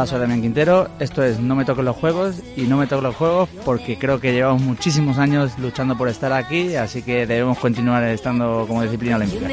[0.00, 0.88] Hola, soy Damián Quintero.
[0.98, 4.18] Esto es No me toquen los juegos y no me toquen los juegos porque creo
[4.18, 9.16] que llevamos muchísimos años luchando por estar aquí, así que debemos continuar estando como disciplina
[9.16, 9.46] olímpica.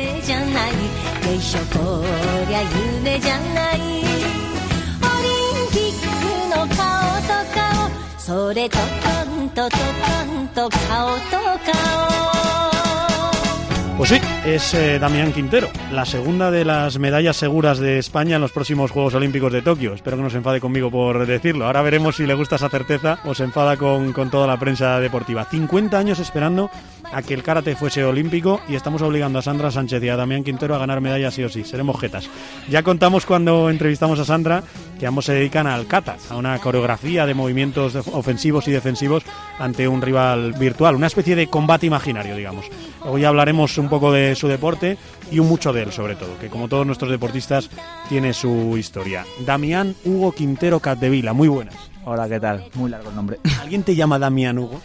[13.98, 18.42] Pues sí, es eh, Damián Quintero, la segunda de las medallas seguras de España en
[18.42, 19.96] los próximos Juegos Olímpicos de Tokio.
[19.96, 21.66] Espero que no se enfade conmigo por decirlo.
[21.66, 25.00] Ahora veremos si le gusta esa certeza o se enfada con, con toda la prensa
[25.00, 25.46] deportiva.
[25.46, 26.70] 50 años esperando
[27.12, 30.44] a que el karate fuese olímpico y estamos obligando a Sandra Sánchez y a Damián
[30.44, 31.64] Quintero a ganar medallas sí o sí.
[31.64, 32.30] Seremos jetas.
[32.70, 34.64] Ya contamos cuando entrevistamos a Sandra
[35.00, 39.24] que ambos se dedican al kata, a una coreografía de movimientos ofensivos y defensivos
[39.60, 42.66] ante un rival virtual, una especie de combate imaginario, digamos.
[43.04, 44.98] Hoy hablaremos un poco de su deporte
[45.32, 47.70] y un mucho de él, sobre todo, que como todos nuestros deportistas
[48.10, 49.26] tiene su historia.
[49.46, 51.76] Damián Hugo Quintero Catdevila, muy buenas.
[52.06, 52.66] Hola, ¿qué tal?
[52.76, 53.40] Muy largo el nombre.
[53.62, 54.82] ¿Alguien te llama Damián Hugo?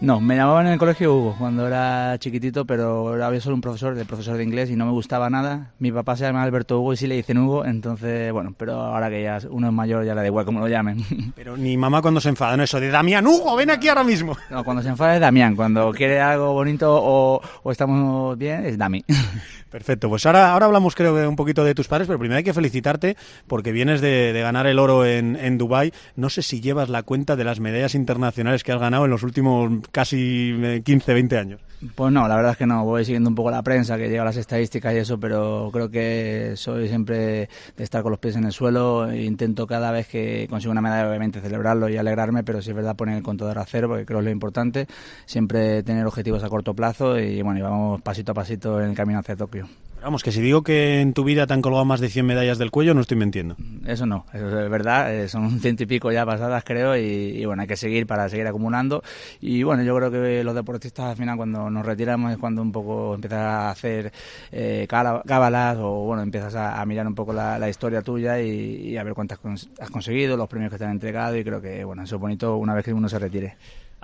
[0.00, 3.96] No, me llamaban en el colegio Hugo cuando era chiquitito, pero había solo un profesor,
[3.96, 5.72] el profesor de inglés, y no me gustaba nada.
[5.78, 9.08] Mi papá se llama Alberto Hugo y sí le dicen Hugo, entonces, bueno, pero ahora
[9.08, 10.98] que ya uno es mayor ya le da igual como lo llamen.
[11.36, 14.36] Pero ni mamá cuando se enfada, no eso de Damián Hugo, ven aquí ahora mismo.
[14.50, 18.76] No, cuando se enfada es Damián, cuando quiere algo bonito o, o estamos bien es
[18.76, 19.04] Dami.
[19.74, 22.44] Perfecto, pues ahora, ahora hablamos creo que un poquito de tus padres, pero primero hay
[22.44, 23.16] que felicitarte
[23.48, 25.92] porque vienes de, ganar el oro en, en Dubái.
[26.14, 29.24] No sé si llevas la cuenta de las medallas internacionales que has ganado en los
[29.24, 31.60] últimos casi 15, eh, 20 años.
[31.94, 34.24] Pues no, la verdad es que no, voy siguiendo un poco la prensa que llega
[34.24, 38.44] las estadísticas y eso, pero creo que soy siempre de estar con los pies en
[38.44, 42.70] el suelo, intento cada vez que consigo una medalla obviamente celebrarlo y alegrarme, pero si
[42.70, 44.86] es verdad poner el contador a cero porque creo que es lo importante,
[45.26, 48.96] siempre tener objetivos a corto plazo y bueno, y vamos pasito a pasito en el
[48.96, 49.63] camino hacia Tokio.
[50.04, 52.58] Vamos, que si digo que en tu vida te han colgado más de 100 medallas
[52.58, 53.56] del cuello, no estoy mintiendo.
[53.86, 57.62] Eso no, eso es verdad, eh, son ciento y pico ya pasadas creo y, bueno,
[57.62, 59.02] hay que seguir para seguir acumulando
[59.40, 62.70] y bueno, yo creo que los deportistas al final cuando nos retiramos es cuando un
[62.70, 64.12] poco empiezas a hacer
[64.52, 69.14] eh, cábalas o bueno, empiezas a, mirar un poco la, historia tuya y, a ver
[69.14, 69.38] cuántas
[69.80, 72.58] has conseguido, los premios que te han entregado y creo que bueno, eso es bonito
[72.58, 73.56] una vez que uno se retire.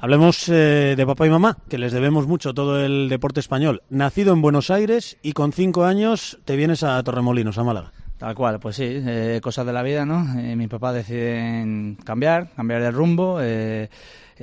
[0.03, 3.83] Hablemos eh, de papá y mamá, que les debemos mucho todo el deporte español.
[3.91, 7.93] Nacido en Buenos Aires y con cinco años te vienes a Torremolinos, a Málaga.
[8.17, 10.41] Tal cual, pues sí, eh, cosas de la vida, ¿no?
[10.41, 13.41] Eh, mis papás deciden cambiar, cambiar de rumbo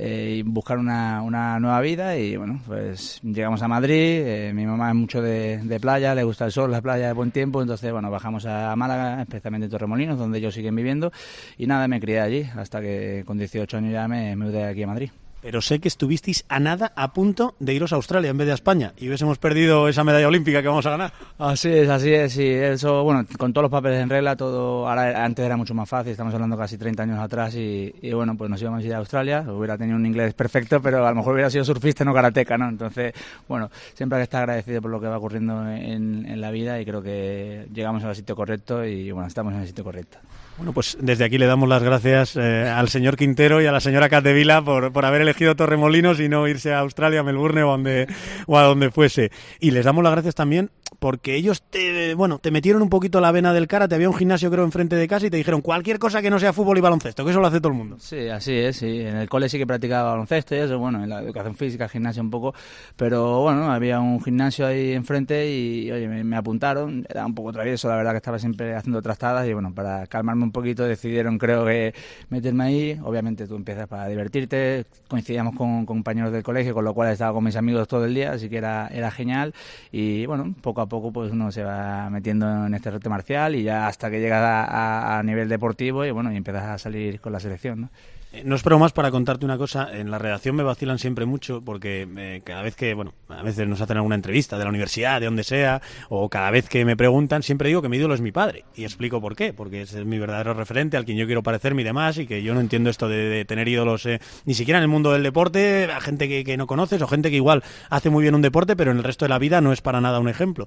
[0.00, 4.94] y buscar una, una, nueva vida y bueno, pues llegamos a Madrid, mi mamá es
[4.94, 8.08] mucho de, de, playa, le gusta el sol, la playa de buen tiempo, entonces bueno,
[8.08, 11.10] bajamos a Málaga, especialmente en Torremolinos, donde ellos siguen viviendo
[11.56, 14.86] y nada, me crié allí hasta que con 18 años ya me mudé aquí a
[14.86, 15.10] Madrid
[15.40, 18.52] pero sé que estuvisteis a nada a punto de iros a Australia en vez de
[18.52, 21.12] a España y hubiésemos perdido esa medalla olímpica que vamos a ganar.
[21.38, 25.24] Así es, así es, sí, eso, bueno, con todos los papeles en regla, todo, ahora
[25.24, 28.60] antes era mucho más fácil, estamos hablando casi 30 años atrás y, bueno, pues nos
[28.60, 31.50] íbamos a ir a Australia, hubiera tenido un inglés perfecto, pero a lo mejor hubiera
[31.50, 32.68] sido surfista, no karateca, ¿no?
[32.68, 33.12] Entonces,
[33.46, 36.80] bueno, siempre hay que estar agradecido por lo que va ocurriendo en, en la vida
[36.80, 40.18] y creo que llegamos al sitio correcto y bueno, estamos en el sitio correcto.
[40.58, 43.78] Bueno, pues desde aquí le damos las gracias eh, al señor Quintero y a la
[43.78, 48.08] señora Catdevila por, por haber elegido Torremolinos y no irse a Australia, Melbourne o, donde,
[48.48, 49.30] o a donde fuese.
[49.60, 53.30] Y les damos las gracias también porque ellos te, bueno, te metieron un poquito la
[53.30, 55.98] vena del cara, te había un gimnasio creo enfrente de casa y te dijeron cualquier
[55.98, 57.96] cosa que no sea fútbol y baloncesto, que eso lo hace todo el mundo.
[58.00, 59.00] Sí, así es, sí.
[59.00, 62.22] En el cole sí que practicaba baloncesto y eso, bueno, en la educación física, gimnasio
[62.22, 62.54] un poco,
[62.96, 67.88] pero bueno, había un gimnasio ahí enfrente y, oye, me, apuntaron, era un poco travieso,
[67.88, 71.64] la verdad que estaba siempre haciendo trastadas y bueno, para calmarme un poquito decidieron creo
[71.64, 71.94] que
[72.28, 77.12] meterme ahí, obviamente tú empiezas para divertirte, coincidíamos con, compañeros del colegio, con lo cual
[77.12, 79.54] estaba con mis amigos todo el día, así que era, era genial
[79.92, 83.62] y bueno, poco a poco pues uno se va metiendo en este reto marcial y
[83.62, 87.32] ya hasta que llegas a, a, nivel deportivo y bueno, y empiezas a salir con
[87.32, 87.90] la selección, ¿no?
[88.30, 89.88] Eh, no espero más para contarte una cosa.
[89.92, 93.66] En la redacción me vacilan siempre mucho porque eh, cada vez que, bueno, a veces
[93.66, 95.80] nos hacen alguna entrevista de la universidad, de donde sea,
[96.10, 98.64] o cada vez que me preguntan, siempre digo que mi ídolo es mi padre.
[98.76, 99.52] Y explico por qué.
[99.54, 102.52] Porque es mi verdadero referente, al quien yo quiero parecerme y demás, y que yo
[102.52, 106.00] no entiendo esto de, tener ídolos eh, ni siquiera en el mundo del deporte, a
[106.00, 108.90] gente que, que, no conoces o gente que igual hace muy bien un deporte, pero
[108.90, 110.66] en el resto de la vida no es para nada un ejemplo.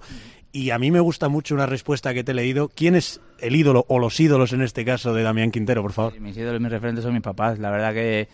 [0.54, 2.70] Y a mí me gusta mucho una respuesta que te he leído.
[2.70, 6.20] ¿Quién es el ídolo o los ídolos en este caso de Damián Quintero, por favor?
[6.20, 7.58] mis ídolos, mis referentes son mis papás.
[7.60, 8.28] La verdad que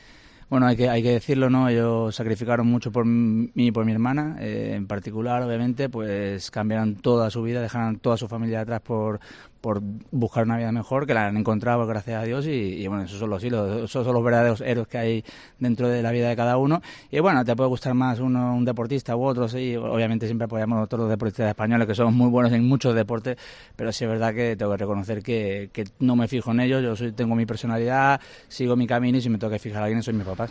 [0.49, 1.67] bueno, hay que, hay que decirlo, ¿no?
[1.67, 6.95] Ellos sacrificaron mucho por mí y por mi hermana, eh, en particular, obviamente, pues cambiaron
[6.95, 9.19] toda su vida, dejaron toda su familia atrás por,
[9.67, 9.81] por
[10.11, 13.29] buscar una vida mejor, que la han encontrado, gracias a Dios, y, bueno, esos son
[13.29, 15.25] los hilos, esos son los verdaderos héroes que hay
[15.59, 16.81] dentro de la vida de cada uno.
[17.11, 20.81] Y bueno, te puede gustar más uno, un deportista u otro, sí, obviamente siempre apoyamos
[20.81, 23.35] a todos los deportistas españoles, que somos muy buenos en muchos deportes,
[23.75, 26.81] pero sí es verdad que tengo que reconocer que, que no me fijo en ellos,
[26.81, 29.85] yo soy, tengo mi personalidad, sigo mi camino y si me tengo que fijar a
[29.87, 30.49] alguien soy mis papás.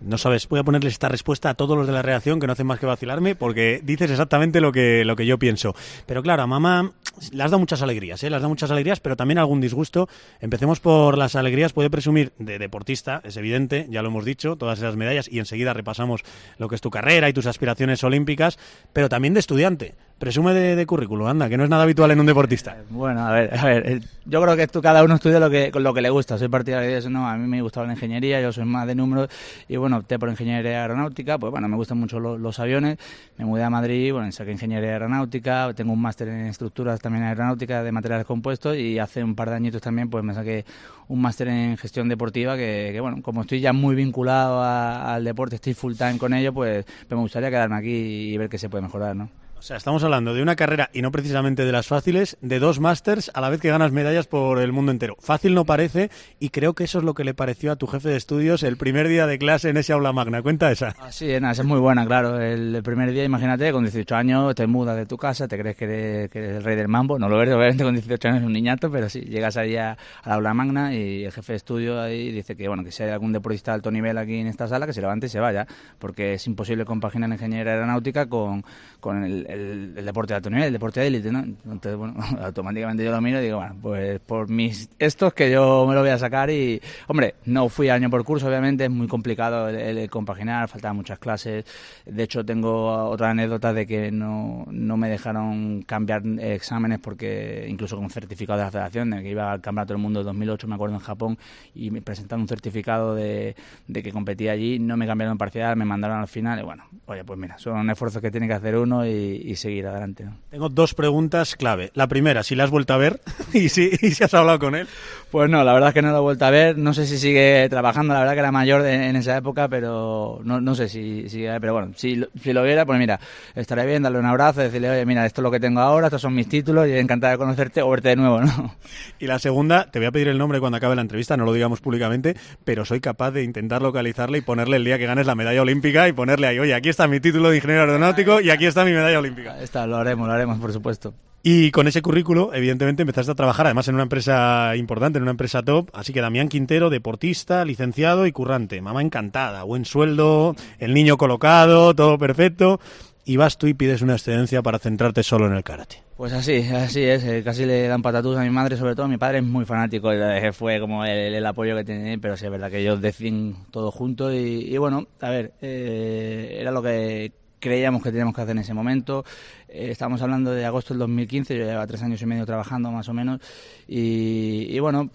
[0.00, 2.52] No sabes, voy a ponerle esta respuesta a todos los de la reacción que no
[2.52, 5.74] hacen más que vacilarme porque dices exactamente lo que, lo que yo pienso.
[6.06, 6.92] Pero claro, a mamá
[7.32, 8.30] le has dado muchas alegrías, ¿eh?
[8.30, 10.08] le has dado muchas alegrías, pero también algún disgusto.
[10.40, 11.72] Empecemos por las alegrías.
[11.72, 15.74] Puede presumir de deportista, es evidente, ya lo hemos dicho, todas esas medallas y enseguida
[15.74, 16.22] repasamos
[16.58, 18.58] lo que es tu carrera y tus aspiraciones olímpicas,
[18.92, 19.94] pero también de estudiante.
[20.18, 22.72] Presume de, de currículum, anda, que no es nada habitual en un deportista.
[22.72, 25.94] Eh, bueno, a ver, a ver, yo creo que cada uno estudia lo que, lo
[25.94, 26.36] que le gusta.
[26.36, 28.96] Soy partidario de eso, no, a mí me gustaba la ingeniería, yo soy más de
[28.96, 29.28] números
[29.68, 32.98] y bueno, opté por ingeniería aeronáutica, pues bueno, me gustan mucho los, aviones,
[33.36, 37.84] me mudé a Madrid, bueno, saqué ingeniería aeronáutica, tengo un máster en estructuras también aeronáutica
[37.84, 40.64] de materiales compuestos y hace un par de añitos también pues me saqué
[41.06, 45.74] un máster en gestión deportiva que, bueno, como estoy ya muy vinculado al deporte, estoy
[45.74, 48.82] full time con ello, pues, pues me gustaría quedarme aquí y ver qué se puede
[48.82, 49.28] mejorar, ¿no?
[49.58, 52.78] O sea, estamos hablando de una carrera, y no precisamente de las fáciles, de dos
[52.78, 55.16] másters a la vez que ganas medallas por el mundo entero.
[55.18, 58.08] Fácil no parece, y creo que eso es lo que le pareció a tu jefe
[58.08, 60.42] de estudios el primer día de clase en ese aula magna.
[60.42, 60.94] Cuenta esa.
[61.10, 62.40] Sí, esa es muy buena, claro.
[62.40, 65.84] El primer día, imagínate, con 18 años te mudas de tu casa, te crees que
[65.84, 67.18] eres, el rey del mambo.
[67.18, 69.96] No lo eres, obviamente, con 18 años es un niñato, pero sí, llegas ahí al
[70.22, 73.32] aula magna y el jefe de estudio ahí dice que, bueno, que si hay algún
[73.32, 75.66] deportista de alto nivel aquí en esta sala, que se levante y se vaya,
[75.98, 78.64] porque es imposible compaginar ingeniería aeronáutica con,
[79.00, 81.40] con el deporte de alto nivel, el deporte de élite, ¿no?
[81.40, 85.86] Entonces, bueno, automáticamente yo lo miro y digo, bueno, pues por mis estos que yo
[85.86, 89.08] me lo voy a sacar y, hombre, no fui año por curso, obviamente, es muy
[89.08, 91.64] complicado el, compaginar, faltaban muchas clases.
[92.04, 97.96] De hecho, tengo otra anécdota de que no, no me dejaron cambiar exámenes porque, incluso
[97.96, 100.96] con certificado de la federación, de que iba al Campeonato del Mundo 2008, me acuerdo,
[100.96, 101.38] en Japón,
[101.74, 103.56] y me presentaron un certificado de,
[103.86, 107.24] de que competía allí, no me cambiaron parcial, me mandaron al final y, bueno, oye,
[107.24, 110.28] pues mira, son esfuerzos que tiene que hacer uno y, y seguir adelante.
[110.50, 111.90] Tengo dos preguntas clave.
[111.94, 113.20] La primera, si la has vuelto a ver
[113.52, 114.86] y si, si has hablado con él.
[115.30, 116.78] Pues no, la verdad es que no lo he vuelto a ver.
[116.78, 120.60] No sé si sigue trabajando, la verdad que era mayor en esa época, pero no,
[120.60, 121.26] no sé si.
[121.60, 123.20] Pero bueno, si, si lo viera, pues mira,
[123.54, 126.22] estaré bien, darle un abrazo, decirle, oye, mira, esto es lo que tengo ahora, estos
[126.22, 128.74] son mis títulos y encantada de conocerte o verte de nuevo, ¿no?
[129.18, 131.52] Y la segunda, te voy a pedir el nombre cuando acabe la entrevista, no lo
[131.52, 135.34] digamos públicamente, pero soy capaz de intentar localizarle y ponerle el día que ganes la
[135.34, 138.66] medalla olímpica y ponerle ahí, oye, aquí está mi título de ingeniero aeronáutico y aquí
[138.66, 139.27] está mi medalla olímpica.
[139.60, 141.14] Está, lo haremos, lo haremos, por supuesto.
[141.42, 145.30] Y con ese currículo, evidentemente, empezaste a trabajar además en una empresa importante, en una
[145.30, 145.88] empresa top.
[145.92, 148.80] Así que Damián Quintero, deportista, licenciado y currante.
[148.80, 152.80] Mamá encantada, buen sueldo, el niño colocado, todo perfecto.
[153.24, 156.02] Y vas tú y pides una excedencia para centrarte solo en el karate.
[156.16, 157.22] Pues así, así es.
[157.24, 159.06] Eh, casi le dan patatús a mi madre, sobre todo.
[159.06, 160.10] Mi padre es muy fanático,
[160.54, 164.34] fue como el, apoyo que tiene, pero sí es verdad que ellos deciden todo junto.
[164.34, 168.74] Y, bueno, a ver, eh, era lo que creíamos que teníamos que hacer en ese
[168.74, 169.24] momento.
[169.68, 173.08] Eh, estamos hablando de agosto del 2015, yo llevaba tres años y medio trabajando más
[173.08, 173.40] o menos,
[173.86, 175.10] y, bueno,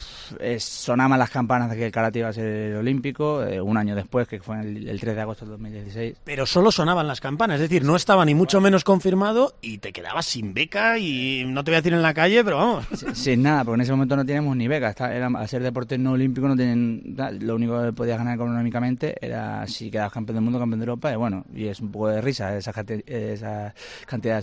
[0.57, 4.27] sonaban las campanas de que el karate iba a ser olímpico, eh, un año después,
[4.27, 6.17] que fue el, 3 de agosto del 2016.
[6.23, 9.91] Pero solo sonaban las campanas, es decir, no estaba ni mucho menos confirmado y te
[9.91, 12.85] quedabas sin beca y no te voy a decir en la calle, pero vamos.
[13.13, 16.11] Sin, nada, porque en ese momento no teníamos ni beca, era, al ser deporte no
[16.13, 20.59] olímpico no tienen, lo único que podías ganar económicamente era si quedabas campeón del mundo,
[20.59, 22.73] campeón de Europa, y bueno, y es un poco de risa esa,
[23.05, 23.73] esa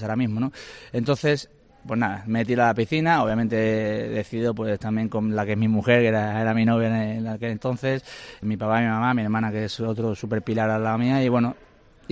[0.03, 0.53] ahora mismo, ¿no?
[0.93, 1.51] Entonces,
[1.87, 5.53] pues nada, me tirado a la piscina, obviamente he decidido pues también con la que
[5.53, 8.05] es mi mujer, que era, mi novia en aquel entonces,
[8.43, 11.29] mi papá, mi mamá, mi hermana, que es otro super pilar al lado mía, y
[11.29, 11.57] bueno,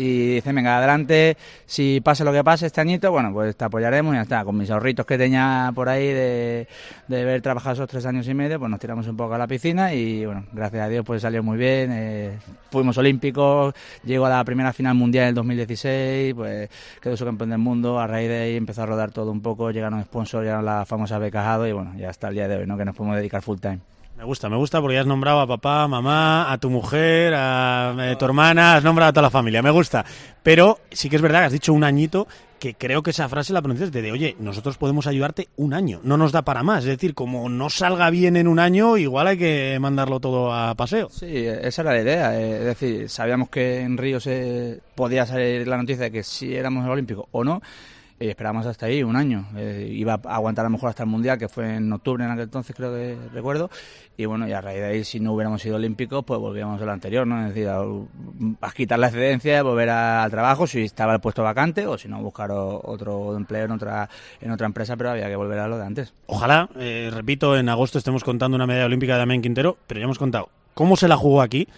[0.01, 1.37] y dice, venga, adelante,
[1.67, 4.45] si pase lo que pase este añito, bueno, pues te apoyaremos y ya está.
[4.45, 6.69] Con mis ahorritos que tenía por ahí de,
[7.09, 9.49] de haber trabajado esos tres años y medio, pues nos tiramos un poco a la
[9.49, 12.39] piscina y bueno, gracias a Dios pues salió muy bien, eh,
[12.71, 13.75] fuimos olímpicos,
[14.05, 16.71] llegó a la primera final mundial en el 2016, pues
[17.03, 19.73] quedó su campeón del mundo, a raíz de ahí empezó a rodar todo un poco,
[19.73, 22.79] llegaron sponsors, llegaron la famosa becajado y bueno, ya hasta el día de hoy, ¿no?
[22.79, 23.98] Que nos podemos dedicar full time.
[24.19, 28.17] Me gusta, me gusta porque has nombrado a papá, mamá, a tu mujer, a, eh,
[28.17, 30.05] tu hermana, has nombrado a toda la familia, me gusta.
[30.43, 32.27] Pero sí que es verdad que has dicho un añito
[32.59, 36.17] que creo que esa frase la pronuncias de, oye, nosotros podemos ayudarte un año, no
[36.17, 36.81] nos da para más.
[36.81, 40.75] Es decir, como no salga bien en un año, igual hay que mandarlo todo a
[40.75, 41.11] paseo.
[41.11, 42.41] Sí, esa era la idea.
[42.41, 46.57] Eh, es decir, sabíamos que en Río se podía salir la noticia de que si
[46.57, 47.63] éramos el olímpico o no
[48.21, 49.47] y esperamos hasta ahí un año.
[49.57, 52.31] Eh, iba a aguantar a lo mejor hasta el Mundial, que fue en octubre en
[52.31, 53.71] aquel entonces, creo que recuerdo.
[54.17, 56.85] Y bueno, y a raíz de ahí, si no hubiéramos sido olímpicos, pues volvíamos a
[56.85, 57.41] lo anterior, ¿no?
[57.47, 61.97] Es decir, a, quitar la excedencia, volver al trabajo, si estaba el puesto vacante, o
[61.97, 64.09] si no, buscar otro empleo en otra,
[64.41, 66.15] en otra empresa, pero había que volver a lo de antes.
[66.27, 70.05] Ojalá, eh, repito, en agosto estemos contando una medalla olímpica de Damián Quintero, pero ya
[70.05, 71.69] hemos contado cómo se la jugó aquí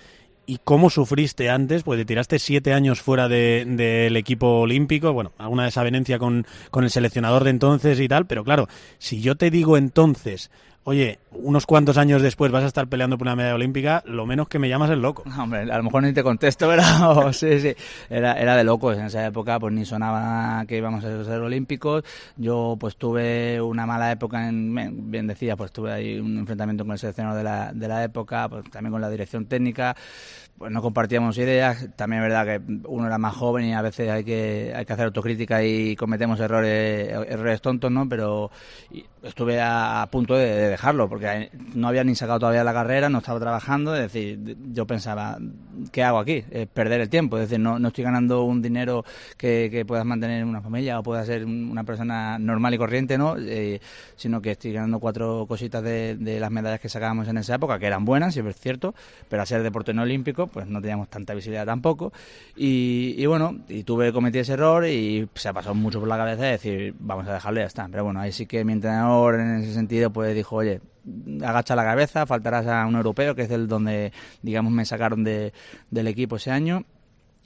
[0.50, 5.62] y cómo sufriste antes, pues te tiraste siete años fuera del equipo olímpico, bueno, alguna
[5.64, 8.66] desavenencia con, con el seleccionador de entonces y tal, pero claro,
[8.98, 10.50] si yo te digo entonces
[10.84, 14.48] oye, unos cuantos años después vas a estar peleando por una medalla olímpica, lo menos
[14.48, 15.24] que me llamas es loco.
[15.38, 17.74] Hombre, a lo mejor ni te contesto, pero sí, sí,
[18.08, 18.96] era, era de locos.
[18.98, 22.04] En esa época pues ni sonaba que íbamos a ser olímpicos.
[22.36, 26.92] Yo pues tuve una mala época, en, bien decía, pues tuve ahí un enfrentamiento con
[26.92, 29.96] el seleccionador de la, de la época, pues también con la dirección técnica,
[30.60, 31.88] pues no compartíamos ideas.
[31.96, 34.92] También es verdad que uno era más joven y a veces hay que, hay que
[34.92, 38.06] hacer autocrítica y cometemos errores, errores tontos, ¿no?
[38.06, 38.50] Pero
[39.22, 43.40] estuve a, punto de dejarlo, porque no había ni sacado todavía la carrera, no estaba
[43.40, 45.38] trabajando, es decir, yo pensaba,
[45.92, 46.42] ¿qué hago aquí?
[46.72, 49.04] perder el tiempo, es decir, no, no estoy ganando un dinero
[49.36, 53.36] que, que, puedas mantener una familia o puedas ser una persona normal y corriente, ¿no?
[53.38, 53.80] Eh,
[54.16, 57.78] sino que estoy ganando cuatro cositas de, de, las medallas que sacábamos en esa época,
[57.78, 58.94] que eran buenas, si es cierto,
[59.28, 62.12] pero a ser deporte no olímpico, pues no teníamos tanta visibilidad tampoco.
[62.56, 66.42] Y, bueno, y tuve cometí ese error y se ha pasado mucho por la cabeza
[66.44, 67.88] de decir, vamos a dejarle ya está.
[67.88, 70.80] Pero bueno, ahí sí que mi entrenador en ese sentido pues dijo, oye,
[71.44, 75.52] agacha la cabeza, faltarás a un europeo, que es el donde, digamos, me sacaron de,
[75.90, 76.84] del equipo ese año.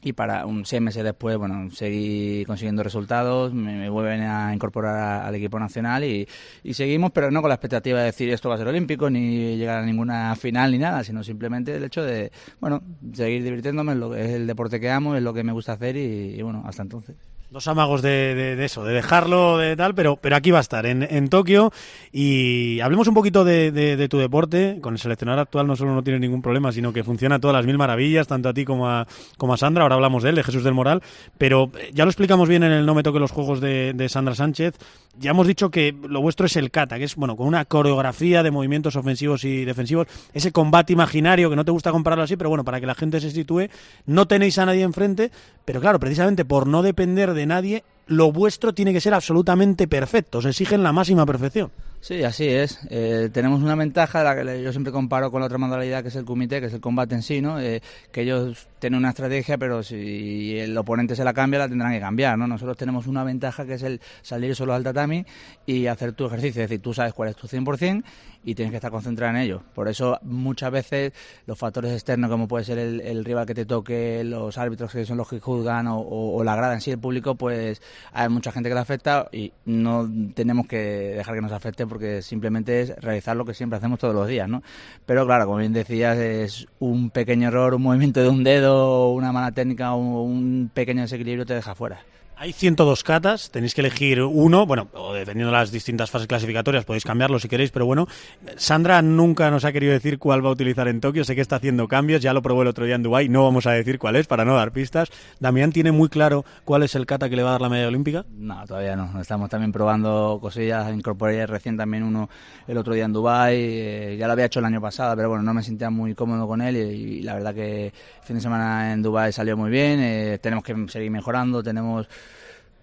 [0.06, 5.34] Y para un seis meses después, bueno, seguí consiguiendo resultados, me, vuelven a incorporar al
[5.34, 6.28] equipo nacional y,
[6.62, 9.56] y, seguimos, pero no con la expectativa de decir esto va a ser olímpico, ni
[9.56, 12.30] llegar a ninguna final ni nada, sino simplemente el hecho de,
[12.60, 12.82] bueno,
[13.14, 15.96] seguir divirtiéndome, es, lo es el deporte que amo, es lo que me gusta hacer
[15.96, 17.16] y bueno, hasta entonces
[17.54, 21.06] dos amagos de, eso, de dejarlo de tal, pero, pero aquí va a estar, en,
[21.08, 21.72] en Tokio.
[22.12, 24.78] Y hablemos un poquito de, tu deporte.
[24.82, 27.54] Con el seleccionador actual no solo no tienes ningún problema, sino que funciona a todas
[27.54, 29.06] las mil maravillas, tanto a ti como a,
[29.38, 29.84] como a Sandra.
[29.84, 31.00] Ahora hablamos de él, de Jesús del Moral.
[31.38, 34.34] Pero eh, ya lo explicamos bien en el No me toque los juegos de, Sandra
[34.34, 34.74] Sánchez.
[35.16, 38.42] Ya hemos dicho que lo vuestro es el kata, que es bueno con una coreografía
[38.42, 40.08] de movimientos ofensivos y defensivos.
[40.32, 43.20] Ese combate imaginario que no te gusta compararlo así, pero bueno, para que la gente
[43.20, 43.68] se sitúe,
[44.06, 45.30] no tenéis a nadie enfrente,
[45.64, 50.38] pero claro, precisamente por no depender de nadie, lo vuestro tiene que ser absolutamente perfecto,
[50.38, 51.70] os exigen la máxima perfección.
[52.04, 52.80] Sí, así es.
[52.90, 56.16] Eh, tenemos una ventaja, la que yo siempre comparo con la otra modalidad que es
[56.16, 57.58] el comité, que es el combate en sí, ¿no?
[57.58, 57.80] Eh,
[58.12, 62.00] que ellos tienen una estrategia, pero si el oponente se la cambia, la tendrán que
[62.00, 62.46] cambiar, ¿no?
[62.46, 65.24] Nosotros tenemos una ventaja que es el salir solo al tatami
[65.64, 68.04] y hacer tu ejercicio, es decir, tú sabes cuál es tu 100%
[68.44, 69.62] y tienes que estar concentrado en ello.
[69.74, 71.12] Por eso muchas veces
[71.46, 75.16] los factores externos, como puede ser el, rival que te toque, los árbitros que son
[75.16, 77.80] los que juzgan o, la grada en sí, el público, pues
[78.12, 82.22] hay mucha gente que le afecta y no tenemos que dejar que nos afecte porque
[82.22, 84.64] simplemente es realizar lo que siempre hacemos todos los días, ¿no?
[85.06, 89.30] Pero claro, como bien decías, es un pequeño error, un movimiento de un dedo, una
[89.30, 92.00] mala técnica o un pequeño desequilibrio te deja fuera.
[92.36, 97.04] Hay 102 catas, tenéis que elegir uno, bueno, dependiendo de las distintas fases clasificatorias podéis
[97.04, 98.08] cambiarlo si queréis, pero bueno,
[98.56, 101.56] Sandra nunca nos ha querido decir cuál va a utilizar en Tokio, sé que está
[101.56, 104.16] haciendo cambios, ya lo probó el otro día en Dubái, no vamos a decir cuál
[104.16, 105.10] es para no dar pistas.
[105.38, 107.88] Damián tiene muy claro cuál es el kata que le va a dar la medalla
[107.88, 108.24] olímpica.
[108.36, 112.28] No, todavía no, estamos también probando cosillas, incorporé recién también uno
[112.66, 115.44] el otro día en Dubái, eh, ya lo había hecho el año pasado, pero bueno,
[115.44, 116.76] no me sentía muy cómodo con él.
[116.76, 120.64] Y, la verdad que el fin de semana en Dubái salió muy bien, eh, tenemos
[120.64, 122.08] que seguir mejorando, tenemos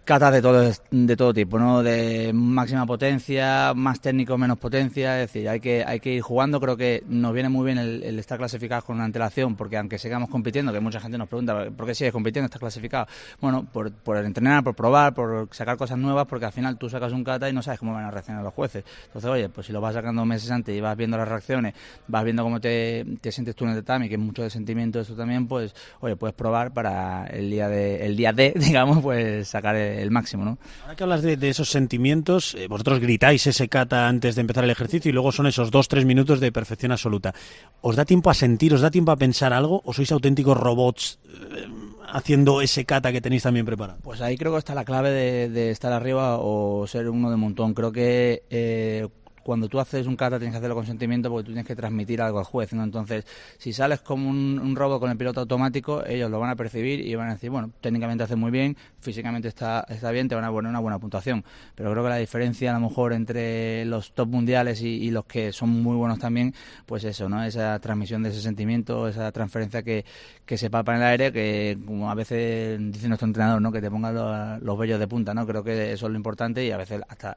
[0.03, 1.83] catas de todo de todo tipo, ¿no?
[1.83, 6.59] De máxima potencia, más técnico, menos potencia, es decir, hay que hay que ir jugando.
[6.59, 10.29] Creo que nos viene muy bien el, estar clasificados con una antelación, porque aunque sigamos
[10.29, 13.07] compitiendo, que mucha gente nos pregunta por qué sigues compitiendo, estás clasificado.
[13.39, 17.11] Bueno, por, por entrenar, por probar, por sacar cosas nuevas, porque al final tú sacas
[17.13, 18.83] un kata y no sabes cómo van a reaccionar los jueces.
[19.05, 21.73] Entonces, oye, pues si lo vas sacando meses antes y vas viendo las reacciones,
[22.07, 24.99] vas viendo cómo te, te sientes tú en el tatami, que es mucho de sentimiento
[24.99, 29.47] eso también, pues, oye, puedes probar para el día de el día de, digamos, pues
[29.47, 30.57] sacar el el máximo, ¿no?
[30.83, 34.69] Ahora que hablas de, esos sentimientos, eh, vosotros gritáis ese kata antes de empezar el
[34.69, 37.33] ejercicio y luego son esos dos, tres minutos de perfección absoluta.
[37.81, 41.19] ¿Os da tiempo a sentir, os da tiempo a pensar algo o sois auténticos robots
[41.27, 41.67] eh,
[42.11, 43.99] haciendo ese kata que tenéis también preparado?
[44.03, 45.11] Pues ahí creo que está la clave
[45.49, 47.73] de, estar arriba o ser uno de montón.
[47.73, 48.43] Creo que...
[48.49, 49.07] Eh,
[49.43, 52.21] cuando tú haces un kata tienes que hacerlo con sentimiento porque tú tienes que transmitir
[52.21, 52.83] algo al juez, ¿no?
[52.83, 53.25] Entonces,
[53.57, 57.13] si sales como un, robo con el piloto automático, ellos lo van a percibir y
[57.15, 60.51] van a decir, bueno, técnicamente hace muy bien, físicamente está, está bien, te van a
[60.51, 61.43] poner una buena puntuación.
[61.75, 65.51] Pero creo que la diferencia a lo mejor entre los top mundiales y, los que
[65.51, 66.53] son muy buenos también,
[66.85, 67.43] pues eso, ¿no?
[67.43, 70.05] Esa transmisión de ese sentimiento, esa transferencia que,
[70.45, 73.71] que se palpa en el aire, que como a veces dice nuestro entrenador, ¿no?
[73.71, 75.45] Que te pongan los, los vellos de punta, ¿no?
[75.45, 77.35] Creo que eso es lo importante y a veces hasta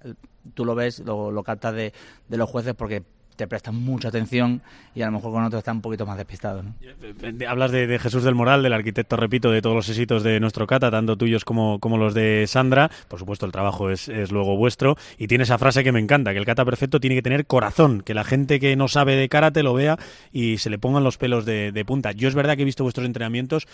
[0.53, 1.93] tú lo ves, lo, lo captas de,
[2.29, 3.03] de los jueces porque
[3.37, 4.63] te prestan mucha atención
[4.95, 6.65] y a lo mejor con otros están un poquito más despistados.
[6.65, 6.75] ¿no?
[7.49, 10.91] Hablas de, Jesús del Moral, del arquitecto, repito, de todos los éxitos de nuestro Cata,
[10.91, 12.91] tanto tuyos como, como los de Sandra.
[13.09, 14.97] Por supuesto, el trabajo es, es, luego vuestro.
[15.19, 18.03] Y tiene esa frase que me encanta, que el Cata perfecto tiene que tener corazón,
[18.03, 19.99] que la gente que no sabe de karate lo vea
[20.33, 22.13] y se le pongan los pelos de punta.
[22.13, 23.67] Yo es verdad que he visto vuestros entrenamientos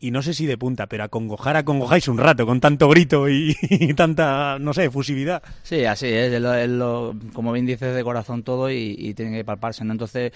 [0.00, 3.56] y no sé si de punta, pero acongojar acongojáis un rato con tanto grito y,
[3.96, 5.42] tanta, no sé, efusividad.
[5.62, 9.84] Sí, así es, lo, como bien dices, de corazón todo y, y tiene que palparse,
[9.84, 9.92] ¿no?
[9.92, 10.32] Entonces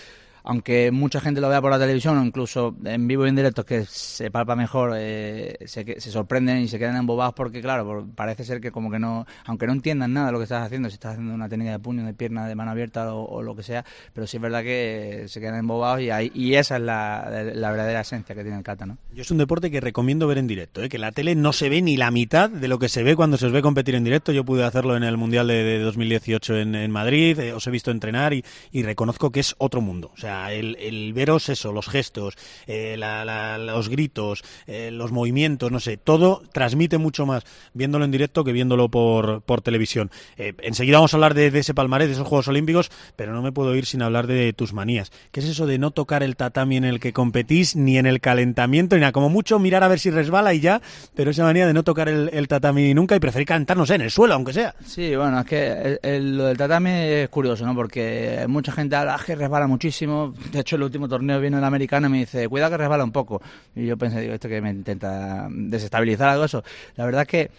[0.47, 3.67] aunque mucha gente lo vea por la televisión o incluso en vivo y en directo
[3.67, 8.45] que se palpa mejor, eh, se, se, sorprenden y se quedan embobados porque, claro, parece
[8.45, 10.95] ser que como que no, aunque no entiendan nada de lo que estás haciendo, si
[10.95, 13.85] estás haciendo una técnica de puño, de pierna, de mano abierta o, lo que sea,
[14.15, 18.35] pero sí es verdad que se quedan embobados y, y esa es la, verdadera esencia
[18.37, 18.99] que tiene el kata, ¿no?
[19.13, 20.89] Yo es un deporte que recomiendo ver en directo, ¿eh?
[20.89, 23.37] que la tele no se ve ni la mitad de lo que se ve cuando
[23.37, 24.31] se os ve competir en directo.
[24.31, 27.91] Yo pude hacerlo en el Mundial de, 2018 en, en Madrid, eh, os he visto
[27.91, 30.13] entrenar y, y reconozco que es otro mundo.
[30.15, 32.35] O sea, el, veros eso, los gestos,
[32.67, 38.45] eh, los gritos, eh, los movimientos, no sé, todo transmite mucho más viéndolo en directo
[38.45, 40.11] que viéndolo por, por televisión.
[40.37, 43.53] Eh, enseguida vamos a hablar de, ese palmarés, de esos Juegos Olímpicos, pero no me
[43.53, 45.13] puedo ir sin hablar de tus manías.
[45.33, 48.21] ¿Qué es eso de no tocar el tatami en el que competís, ni en el
[48.21, 49.13] calentamiento, ni nada?
[49.13, 50.81] Como mucho mirar a ver si resbala y ya,
[51.15, 54.03] pero esa manía de no tocar el, tatami nunca y preferir calentar, no sé, en
[54.03, 54.75] el suelo, aunque sea.
[54.85, 57.75] Sí, bueno, es que lo del tatami es curioso, ¿no?
[57.75, 60.26] Porque mucha gente habla que resbala muchísimo.
[60.53, 63.13] De hecho, el último torneo vino el americano y me dice, cuidado que resbala un
[63.13, 63.41] poco.
[63.75, 66.63] Y yo pensé, digo, esto que me intenta desestabilizar algo eso.
[66.97, 67.51] La verdad es que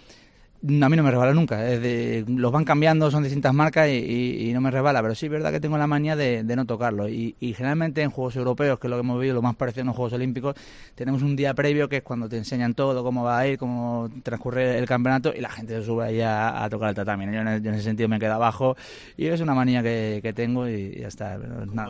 [0.64, 1.60] a mí no me resbala nunca.
[2.28, 5.02] los van cambiando, son distintas marcas y, no me resbala.
[5.02, 7.08] Pero sí es verdad que tengo la manía de, no tocarlo.
[7.08, 9.88] Y, generalmente en Juegos Europeos, que es lo que hemos visto, lo más parecido en
[9.88, 10.56] los Juegos Olímpicos,
[10.96, 14.10] tenemos un día previo que es cuando te enseñan todo, cómo va a ir, cómo
[14.24, 17.26] transcurre el campeonato y la gente se sube ahí a, tocar el tatami.
[17.26, 18.76] Yo en, ese sentido me quedo abajo
[19.16, 21.38] y es una manía que, tengo y ya está.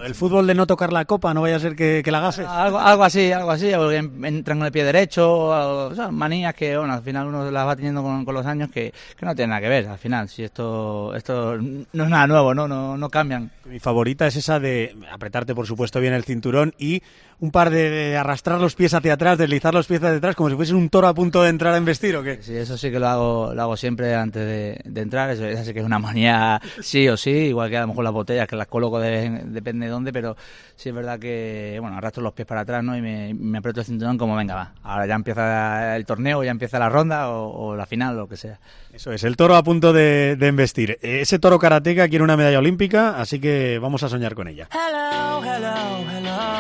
[0.05, 2.47] El fútbol de no tocar la copa, no vaya a ser que, la gases.
[2.47, 3.71] Algo, algo así, algo así.
[3.71, 8.03] Entran con el pie derecho, o, manías que bueno, al final uno las va teniendo
[8.03, 10.27] con los años que, no tiene nada que ver al final.
[10.29, 12.67] Si esto, esto no es nada nuevo, ¿no?
[12.67, 13.51] No, no cambian.
[13.65, 17.03] Mi favorita es esa de apretarte, por supuesto, bien el cinturón y
[17.39, 20.55] un par de, arrastrar los pies hacia atrás, deslizar los pies hacia atrás, como si
[20.55, 22.39] fuese un toro a punto de entrar a investir, ¿o qué?
[22.41, 24.43] Sí, eso sí que lo hago, lo hago siempre antes
[24.83, 25.29] de, entrar.
[25.29, 28.03] Eso, esa sí que es una manía sí o sí, igual que a lo mejor
[28.03, 30.35] las botellas, que las coloco depende de dónde, pero
[30.75, 32.97] sí es verdad que, bueno, arrastro los pies para atrás, ¿no?
[32.97, 34.71] Y me, me aprieto el cinturón como, venga, va.
[34.83, 38.37] Ahora ya empieza el torneo, ya empieza la ronda o, la final, o lo que
[38.37, 38.59] sea.
[38.91, 40.97] Eso es, el toro a punto de, de investir.
[41.03, 44.67] Ese toro karateca quiere una medalla olímpica, así que vamos a soñar con ella.
[44.71, 46.56] Hello, hello, hello.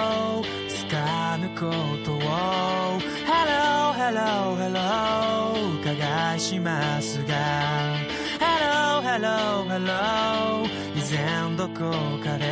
[1.59, 1.65] こ
[2.05, 2.19] とを
[3.25, 7.95] Hello, hello, hello 伺いしますが
[8.39, 10.65] Hello, hello, hello
[10.95, 11.91] 以前どこ
[12.23, 12.45] かで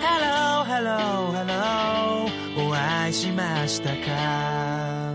[0.00, 5.07] Hello, hello, hello お会いしましたか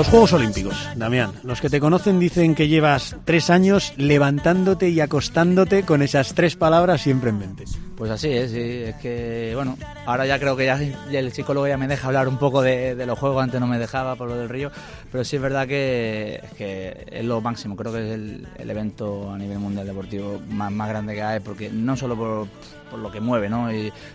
[0.00, 1.32] Los Juegos Olímpicos, Damián.
[1.42, 6.54] Los que te conocen dicen que llevas tres años levantándote y acostándote con esas tres
[6.54, 7.64] palabras siempre en mente.
[7.96, 8.60] Pues así es, sí.
[8.60, 10.80] Es que, bueno, ahora ya creo que ya,
[11.12, 14.14] el psicólogo ya me deja hablar un poco de, los juegos, antes no me dejaba
[14.16, 14.70] por lo del río,
[15.10, 16.40] pero sí es verdad que,
[17.10, 17.76] es lo máximo.
[17.76, 21.96] Creo que es el, evento a nivel mundial deportivo más, grande que hay, porque no
[21.96, 22.46] solo
[22.90, 23.68] por lo que mueve, ¿no?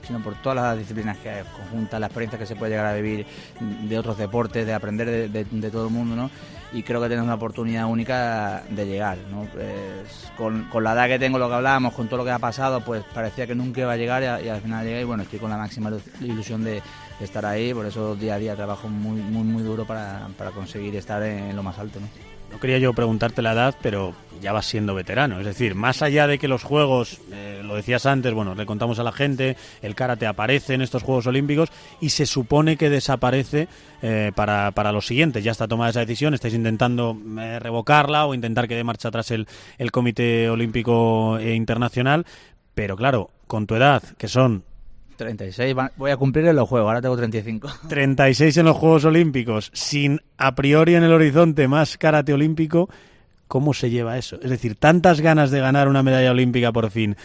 [0.06, 2.96] Sino por todas las disciplinas que hay conjuntas, la experiencia que se puede llegar a
[2.96, 3.26] vivir
[3.60, 6.30] de otros deportes, de aprender de, todo el mundo, ¿no?
[6.76, 9.48] Y creo que tenemos una oportunidad única de llegar, ¿no?
[9.54, 12.82] Pues, con, la edad que tengo, lo que hablábamos, con todo lo que ha pasado,
[12.82, 15.50] pues parecía que nunca iba a llegar y, al final llegué y bueno, estoy con
[15.50, 16.82] la máxima ilusión de,
[17.22, 21.24] estar ahí, por eso día a día trabajo muy, muy, muy duro para, conseguir estar
[21.24, 22.35] en, lo más alto, ¿no?
[22.56, 25.42] No quería yo preguntarte la edad, pero ya vas siendo veterano.
[25.42, 28.98] Es decir, más allá de que los juegos, eh, lo decías antes, bueno, le contamos
[28.98, 33.68] a la gente, el karate aparece en estos Juegos Olímpicos y se supone que desaparece
[34.02, 35.44] eh, para, para los siguientes.
[35.44, 39.32] Ya está tomada esa decisión, estáis intentando eh, revocarla o intentar que dé marcha atrás
[39.32, 42.26] el, el Comité Olímpico Internacional,
[42.74, 44.64] pero claro, con tu edad, que son
[45.16, 47.70] 36, voy a cumplir en los Juegos, ahora tengo 35.
[47.90, 52.90] 36 en los Juegos Olímpicos, sin a priori en el horizonte más karate olímpico,
[53.48, 54.40] ¿cómo se lleva eso?
[54.42, 57.16] Es decir, tantas ganas de ganar una medalla olímpica por fin,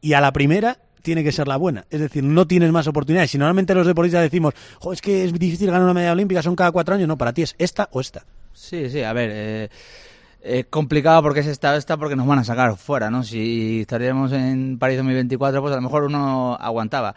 [0.00, 1.86] y a la primera tiene que ser la buena.
[1.88, 3.30] Es decir, no tienes más oportunidades.
[3.30, 4.54] Si normalmente los deportistas decimos,
[4.92, 7.42] es que es difícil ganar una medalla olímpica, son cada cuatro años, no, para ti
[7.42, 8.24] es esta o esta.
[8.52, 9.68] Sí, sí, a ver, eh,
[10.46, 13.22] es complicado porque es esta esta porque nos van a sacar fuera, ¿no?
[13.22, 17.14] Si estaríamos en París 2024, pues a lo mejor uno aguantaba.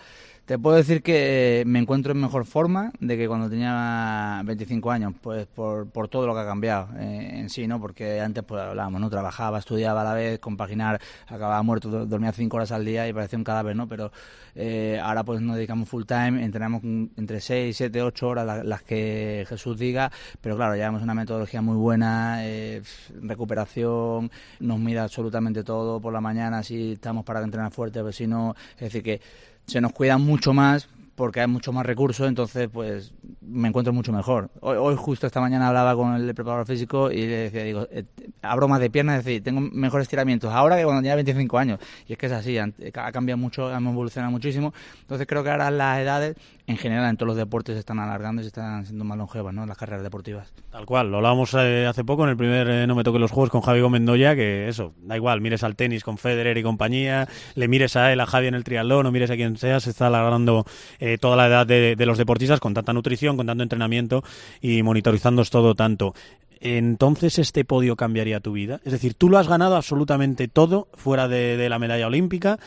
[0.50, 5.14] Te puedo decir que me encuentro en mejor forma de que cuando tenía 25 años,
[5.22, 7.80] pues por, por todo lo que ha cambiado eh, en sí, ¿no?
[7.80, 9.12] Porque antes, pues hablábamos, ¿no?
[9.12, 13.38] Trabajaba, estudiaba a la vez, compaginar, acababa muerto, dormía 5 horas al día y parecía
[13.38, 13.88] un cadáver, ¿no?
[13.88, 14.12] Pero
[14.56, 19.46] eh, ahora pues nos dedicamos full time, entrenamos entre 6, 7, 8 horas las, que
[19.48, 22.82] Jesús diga, pero claro, llevamos una metodología muy buena, eh,
[23.22, 28.26] recuperación, nos mira absolutamente todo por la mañana, si estamos para entrenar fuerte, pero si
[28.26, 29.22] no, es decir que
[29.70, 34.14] se nos cuida mucho más porque hay mucho más recursos, entonces pues me encuentro mucho
[34.14, 34.50] mejor.
[34.62, 38.06] Hoy, justo esta mañana hablaba con el preparador físico y le decía, digo, eh,
[38.42, 41.80] abro más de piernas, es decir, tengo mejores estiramientos ahora que cuando tenía 25 años.
[42.08, 44.74] Y es que es así, ha cambiado mucho, hemos evolucionado muchísimo.
[45.02, 46.38] Entonces creo que ahora las edades
[46.70, 49.52] en general en todos los deportes se están alargando y se están siendo más longevas,
[49.56, 49.66] ¿no?
[49.66, 50.54] Las carreras deportivas.
[50.72, 53.32] Tal cual, lo hablábamos eh, hace poco en el primer eh, No me toque los
[53.32, 54.04] juegos con Javi Gómez
[54.36, 58.20] que eso, da igual, mires al tenis con Federer y compañía, le mires a él,
[58.20, 60.64] a Javi en el triatlón o mires a quien sea, se está alargando
[61.00, 64.24] eh, toda la edad de, de, los deportistas con tanta nutrición, con tanto entrenamiento
[64.62, 66.14] y monitorizando todo tanto
[66.62, 68.82] entonces este podio cambiaría tu vida.
[68.84, 72.60] Es decir, tú lo has ganado absolutamente todo fuera de, de la medalla olímpica.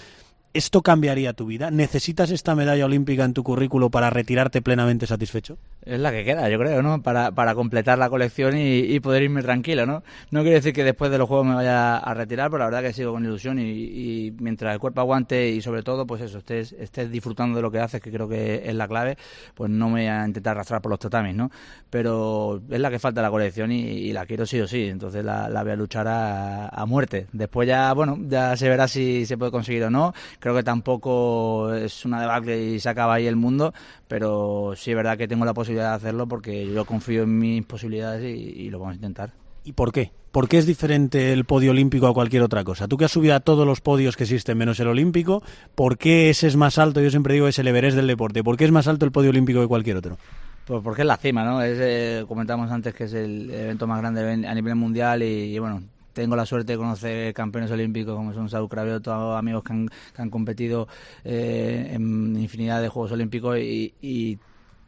[0.55, 1.71] ¿Esto cambiaría tu vida?
[1.71, 5.57] ¿Necesitas esta medalla olímpica en tu currículo para retirarte plenamente satisfecho?
[5.83, 7.03] Es la que queda, yo creo, ¿no?
[7.03, 10.03] Para, para completar la colección y, poder irme tranquilo, ¿no?
[10.31, 12.83] No quiere decir que después de los juegos me vaya a retirar, pero la verdad
[12.83, 16.73] que sigo con ilusión y, mientras el cuerpo aguante y sobre todo, pues eso, estés,
[16.73, 19.17] estés disfrutando de lo que haces, que creo que es la clave,
[19.55, 21.51] pues no me voy a intentar arrastrar por los tatamis, ¿no?
[21.89, 25.49] Pero es la que falta la colección y, la quiero sí o sí, entonces la,
[25.63, 27.27] voy a luchar a, a muerte.
[27.33, 31.73] Después ya, bueno, ya se verá si se puede conseguir o no Creo que tampoco
[31.73, 33.73] es una debacle y se acaba ahí el mundo,
[34.09, 37.65] pero sí es verdad que tengo la posibilidad de hacerlo porque yo confío en mis
[37.65, 39.31] posibilidades y, lo vamos a intentar.
[39.63, 40.11] ¿Y por qué?
[40.33, 42.89] ¿Por qué es diferente el podio olímpico a cualquier otra cosa?
[42.89, 45.45] Tú que has subido a todos los podios que existen menos el olímpico,
[45.77, 47.01] ¿por qué ese es más alto?
[47.01, 48.43] Yo siempre digo es el Everest del deporte.
[48.43, 50.19] ¿Por qué es más alto el podio olímpico que cualquier otro?
[50.65, 51.63] Pues porque es la cima, ¿no?
[51.63, 55.85] Es, eh, comentamos antes que es el evento más grande a nivel mundial y bueno,
[56.13, 58.69] tengo la suerte de conocer campeones olímpicos como son Saúl
[59.03, 60.89] todos amigos que han, competido
[61.25, 64.39] eh, en infinidad de Juegos Olímpicos y,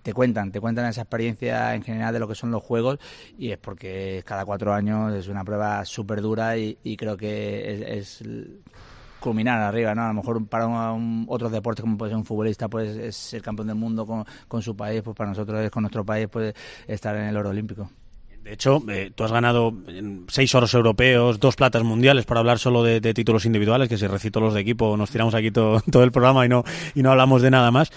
[0.02, 2.98] te cuentan, te cuentan esa experiencia en general de lo que son los Juegos
[3.38, 8.22] y es porque cada cuatro años es una prueba súper dura y, creo que es,
[9.18, 10.02] culminar arriba, ¿no?
[10.02, 10.68] A lo mejor para
[11.28, 14.60] otros deportes como puede ser un futbolista pues es el campeón del mundo con, con
[14.60, 16.54] su país, pues para nosotros es con nuestro país puede
[16.86, 17.88] estar en el oro olímpico.
[18.44, 19.72] De hecho, eh, tú has ganado
[20.28, 24.38] seis oros europeos, dos platas mundiales, para hablar solo de, títulos individuales, que si recito
[24.38, 26.62] los de equipo nos tiramos aquí todo, el programa y no,
[26.94, 27.90] y no hablamos de nada más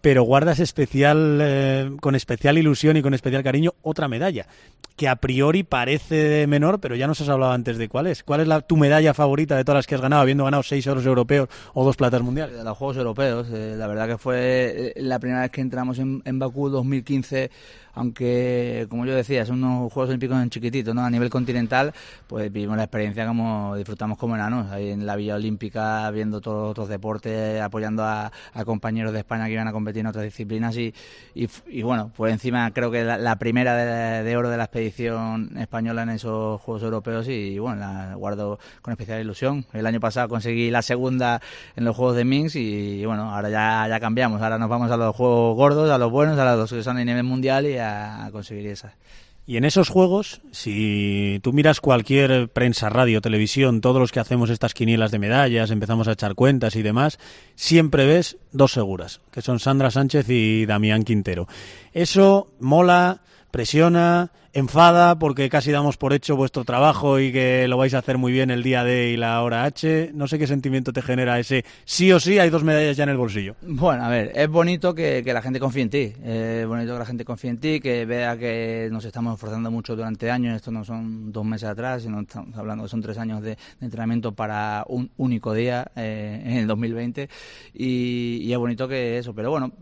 [0.00, 4.48] pero guardas especial, eh, con especial ilusión y con especial cariño otra medalla,
[4.96, 8.24] que a priori parece menor, pero ya nos has hablado antes de cuál es.
[8.24, 10.88] ¿Cuál es la, tu medalla favorita de todas las que has ganado, habiendo ganado seis
[10.88, 12.64] oros europeos o dos platas mundiales?
[12.64, 16.40] Los Juegos Europeos, eh, la verdad que fue la primera vez que entramos en, en
[16.40, 17.52] Bakú 2015
[17.94, 21.04] aunque como yo decía, son unos Juegos Olímpicos en chiquitito, ¿no?
[21.04, 21.92] A nivel continental,
[22.26, 26.62] pues vivimos la experiencia como disfrutamos como enanos, ahí en la Villa Olímpica, viendo todos
[26.62, 28.30] los otros deportes, apoyando a,
[28.64, 30.94] compañeros de España que iban a competir en otras disciplinas y,
[31.34, 33.74] y, bueno, pues encima creo que la, primera
[34.22, 38.92] de, oro de la expedición española en esos Juegos Europeos y, bueno, la guardo con
[38.92, 39.66] especial ilusión.
[39.72, 41.40] El año pasado conseguí la segunda
[41.76, 44.96] en los Juegos de Minsk y, bueno, ahora ya, ya cambiamos, ahora nos vamos a
[44.96, 48.28] los Juegos gordos, a los buenos, a los que son a nivel mundial y a,
[48.32, 48.96] conseguir esa.
[49.44, 54.50] Y en esos juegos, si tú miras cualquier prensa, radio, televisión, todos los que hacemos
[54.50, 57.18] estas quinielas de medallas, empezamos a echar cuentas y demás,
[57.56, 61.48] siempre ves dos seguras, que son Sandra Sánchez y Damián Quintero.
[61.92, 67.94] Eso mola, presiona, enfada porque casi damos por hecho vuestro trabajo y que lo vais
[67.94, 70.10] a hacer muy bien el día D y la hora H.
[70.14, 73.10] No sé qué sentimiento te genera ese sí o sí hay dos medallas ya en
[73.10, 73.54] el bolsillo.
[73.62, 76.12] Bueno, a ver, es bonito que, la gente confíe en ti.
[76.24, 79.94] Es bonito que la gente confíe en ti, que vea que nos estamos esforzando mucho
[79.94, 80.56] durante años.
[80.56, 84.84] Esto no son dos meses atrás, sino estamos hablando son tres años de, entrenamiento para
[84.88, 87.28] un único día eh, en el 2020.
[87.74, 89.72] Y, y es bonito que eso, pero bueno,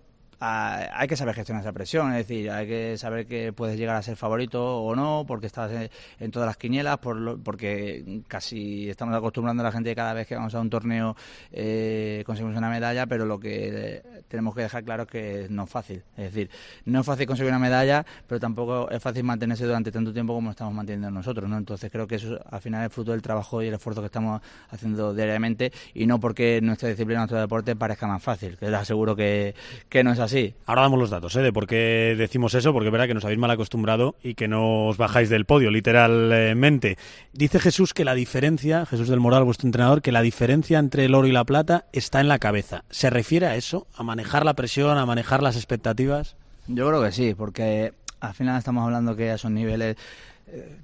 [0.41, 4.03] hay que saber gestionar esa presión, es decir, hay que saber que puedes llegar a
[4.03, 5.71] ser favorito o no, porque estás
[6.19, 10.27] en, todas las quinielas, por porque casi estamos acostumbrando a la gente que cada vez
[10.27, 11.15] que vamos a un torneo
[11.53, 15.71] eh, conseguimos una medalla, pero lo que tenemos que dejar claro es que no es
[15.71, 16.03] fácil.
[16.17, 16.51] Es decir,
[16.87, 20.53] no es fácil conseguir una medalla, pero tampoco es fácil mantenerse durante tanto tiempo como
[20.53, 21.59] estamos manteniendo nosotros, ¿no?
[21.59, 24.41] Entonces creo que eso al final es fruto del trabajo y el esfuerzo que estamos
[24.71, 29.15] haciendo diariamente y no porque nuestra disciplina, nuestro deporte parezca más fácil, que les aseguro
[29.15, 29.55] que,
[29.91, 30.55] que no es así Sí.
[30.65, 31.43] Ahora damos los datos ¿eh?
[31.43, 34.47] de por qué decimos eso, porque es verdad que nos habéis mal acostumbrado y que
[34.47, 36.99] no os bajáis del podio, literalmente.
[37.33, 41.17] Dice Jesús que la diferencia, Jesús del Moral, vuestro entrenador, que la diferencia entre el
[41.17, 42.85] oro y la plata está en la cabeza.
[42.91, 43.89] ¿Se refiere a eso?
[43.97, 46.37] ¿A manejar la presión, a manejar las expectativas?
[46.69, 49.97] Yo creo que sí, porque al final estamos hablando que a esos niveles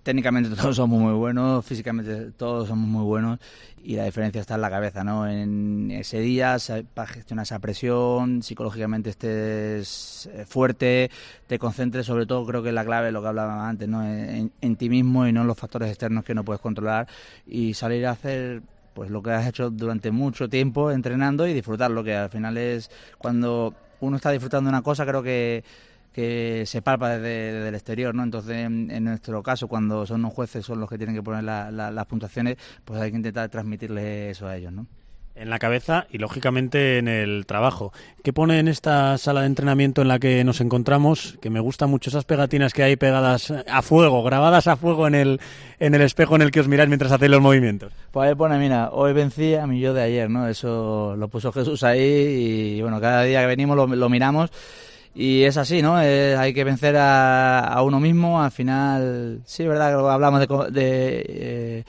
[0.02, 3.38] técnicamente todos somos muy buenos, físicamente todos somos muy buenos
[3.82, 5.28] y la diferencia está en la cabeza, ¿no?
[5.28, 6.56] En ese día
[6.94, 11.10] para gestionar esa presión, psicológicamente estés eh, fuerte,
[11.46, 14.04] te concentres, sobre todo creo que es la clave, lo que hablaba antes, ¿no?
[14.04, 17.06] En, en ti mismo y no en los factores externos que no puedes controlar
[17.46, 18.62] y salir a hacer
[18.94, 22.90] pues lo que has hecho durante mucho tiempo entrenando y disfrutarlo, que al final es
[23.18, 25.62] cuando uno está disfrutando una cosa, creo que
[26.16, 28.22] que se palpa desde, el exterior, ¿no?
[28.22, 32.06] Entonces, en, nuestro caso, cuando son los jueces son los que tienen que poner las
[32.06, 34.86] puntuaciones, pues hay que intentar transmitirle eso a ellos, ¿no?
[35.34, 37.92] En la cabeza y, lógicamente, en el trabajo.
[38.24, 41.36] ¿Qué pone en esta sala de entrenamiento en la que nos encontramos?
[41.42, 45.14] Que me gustan mucho esas pegatinas que hay pegadas a fuego, grabadas a fuego en
[45.14, 45.40] el,
[45.78, 47.92] en el espejo en el que os miráis mientras hacéis los movimientos.
[48.10, 50.48] Pues ahí pone, mira, hoy vencí a mi yo de ayer, ¿no?
[50.48, 54.50] Eso lo puso Jesús ahí y, bueno, cada día que venimos lo, lo miramos
[55.18, 55.96] y es así, ¿no?
[55.96, 58.42] hay que vencer a, uno mismo.
[58.42, 61.84] Al final, sí, es verdad que hablamos de, de eh,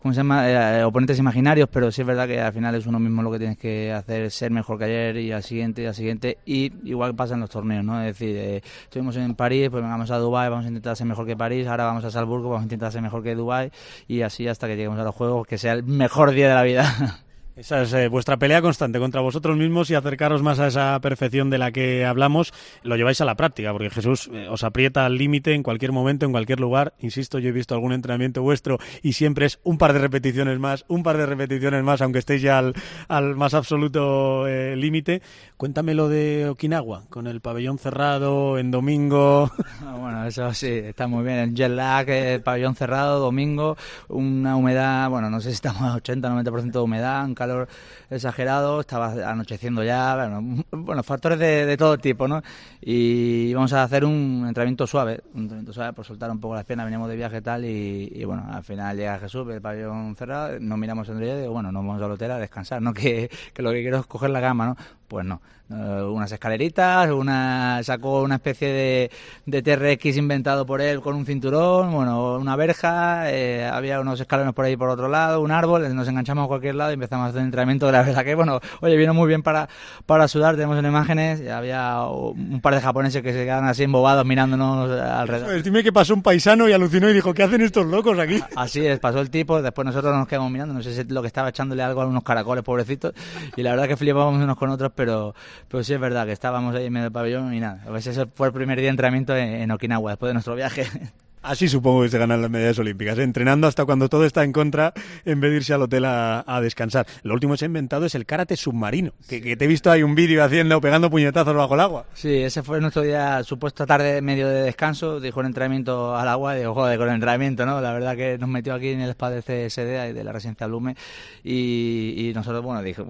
[0.00, 0.50] ¿cómo se llama?
[0.50, 3.38] Eh, oponentes imaginarios, pero sí es verdad que al final es uno mismo lo que
[3.38, 6.38] tienes que hacer, ser mejor que ayer y al siguiente y al siguiente.
[6.44, 8.00] Y igual pasa en los torneos, ¿no?
[8.00, 11.24] Es decir, eh, estuvimos en París, pues vengamos a Dubai, vamos a intentar ser mejor
[11.24, 13.70] que París, ahora vamos a Salzburgo, vamos a intentar ser mejor que Dubai
[14.08, 16.62] y así hasta que lleguemos a los juegos, que sea el mejor día de la
[16.64, 17.22] vida.
[17.54, 21.50] Esa es eh, vuestra pelea constante contra vosotros mismos y acercaros más a esa perfección
[21.50, 22.54] de la que hablamos.
[22.82, 26.24] Lo lleváis a la práctica, porque Jesús eh, os aprieta al límite en cualquier momento,
[26.24, 26.94] en cualquier lugar.
[27.00, 30.86] Insisto, yo he visto algún entrenamiento vuestro y siempre es un par de repeticiones más,
[30.88, 35.20] un par de repeticiones más, aunque estéis ya al, más absoluto eh, límite.
[35.58, 39.50] Cuéntame lo de Okinawa, con el pabellón cerrado en domingo.
[39.84, 41.38] Ah, bueno, eso sí, está muy bien.
[41.38, 43.76] El jet lag, el pabellón cerrado, domingo,
[44.08, 47.68] una humedad, bueno, no sé si estamos a 80-90% de humedad, calor
[48.10, 52.42] exagerado, estaba anocheciendo ya, bueno, bueno factores de, todo tipo, ¿no?
[52.80, 56.64] Y vamos a hacer un entrenamiento suave, un entrenamiento suave por soltar un poco las
[56.64, 60.58] piernas, veníamos de viaje y tal, y, bueno, al final llega Jesús, el pabellón cerrado,
[60.60, 62.92] nos miramos en el y digo, bueno, nos vamos al hotel a descansar, ¿no?
[63.02, 64.76] Que, que lo que quiero es coger la cama, ¿no?
[65.08, 65.40] Pues no,
[65.72, 69.10] unas escaleritas, una sacó una especie de,
[69.46, 74.54] de TRX inventado por él con un cinturón, bueno, una verja, eh, había unos escalones
[74.54, 77.28] por ahí por otro lado, un árbol, nos enganchamos a cualquier lado y empezamos a
[77.30, 79.68] hacer entrenamiento de la verdad que, bueno, oye, vino muy bien para,
[80.06, 84.24] para sudar, tenemos en imágenes, había un par de japoneses que se quedan así embobados
[84.24, 85.62] mirándonos alrededor.
[85.62, 88.40] dime que pasó un paisano y alucinó y dijo, ¿qué hacen estos locos aquí?
[88.56, 91.28] Así es, pasó el tipo, después nosotros nos quedamos mirando, no sé si lo que
[91.28, 93.12] estaba echándole algo a unos caracoles, pobrecitos,
[93.56, 95.34] y la verdad que flipábamos unos con otros, pero
[95.68, 97.82] pero sí es verdad que estábamos ahí en medio del pabellón y nada.
[97.86, 100.86] A ese fue el primer día de entrenamiento en Okinawa, después de nuestro viaje.
[101.42, 104.92] Así supongo que se ganan las medallas olímpicas, entrenando hasta cuando todo está en contra
[105.24, 107.04] en vez de irse al hotel a, descansar.
[107.24, 110.04] Lo último que se ha inventado es el karate submarino, que, te he visto ahí
[110.04, 112.06] un vídeo haciendo, pegando puñetazos bajo el agua.
[112.14, 116.54] Sí, ese fue nuestro día, supuesto tarde medio de descanso, dijo el entrenamiento al agua,
[116.54, 117.80] digo, joder, con el entrenamiento, ¿no?
[117.80, 120.94] La verdad que nos metió aquí en el spa del CSD, de la residencia Blume,
[121.42, 123.02] y, nosotros, bueno, dije,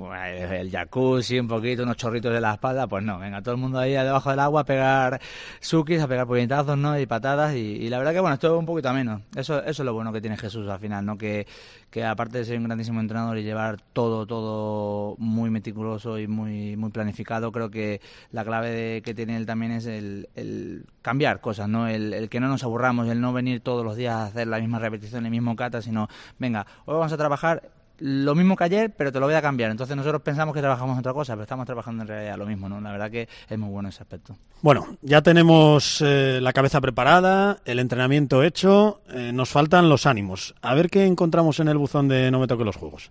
[0.59, 3.79] el jacuzzi, un poquito, unos chorritos de la espalda, pues no, venga, todo el mundo
[3.79, 5.21] ahí debajo del agua a pegar
[5.61, 6.99] sukis, a pegar puñetazos, ¿no?
[6.99, 9.21] Y patadas, y la verdad que bueno, esto es un poquito menos.
[9.37, 11.19] Eso, eso es lo bueno que tiene Jesús al final, ¿no?
[11.19, 11.47] Que,
[11.91, 16.77] que aparte de ser un grandísimo entrenador y llevar todo, todo muy meticuloso y muy,
[16.77, 21.69] muy planificado, creo que la clave que tiene él también es el, el cambiar cosas,
[21.69, 21.87] ¿no?
[21.87, 24.59] El, el, que no nos aburramos, el no venir todos los días a hacer la
[24.59, 26.09] misma repetición, el mismo kata, sino,
[26.39, 29.71] venga, hoy vamos a trabajar lo mismo que ayer, pero te lo voy a cambiar.
[29.71, 32.69] Entonces nosotros pensamos que trabajamos en otra cosa, pero estamos trabajando en realidad lo mismo,
[32.69, 32.81] ¿no?
[32.81, 34.37] La verdad que es muy bueno ese aspecto.
[34.61, 40.55] Bueno, ya tenemos eh, la cabeza preparada, el entrenamiento hecho, eh, nos faltan los ánimos.
[40.63, 43.11] A ver qué encontramos en el buzón de No me toque los juegos.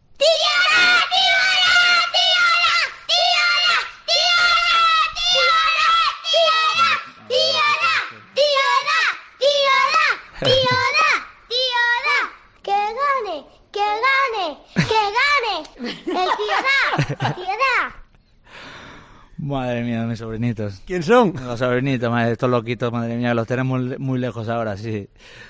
[20.56, 20.84] Sobrinitos.
[20.86, 21.34] ¿Quién son?
[21.46, 25.08] Los sobrinitos, madre, estos loquitos, madre mía, los tenemos muy lejos ahora, sí.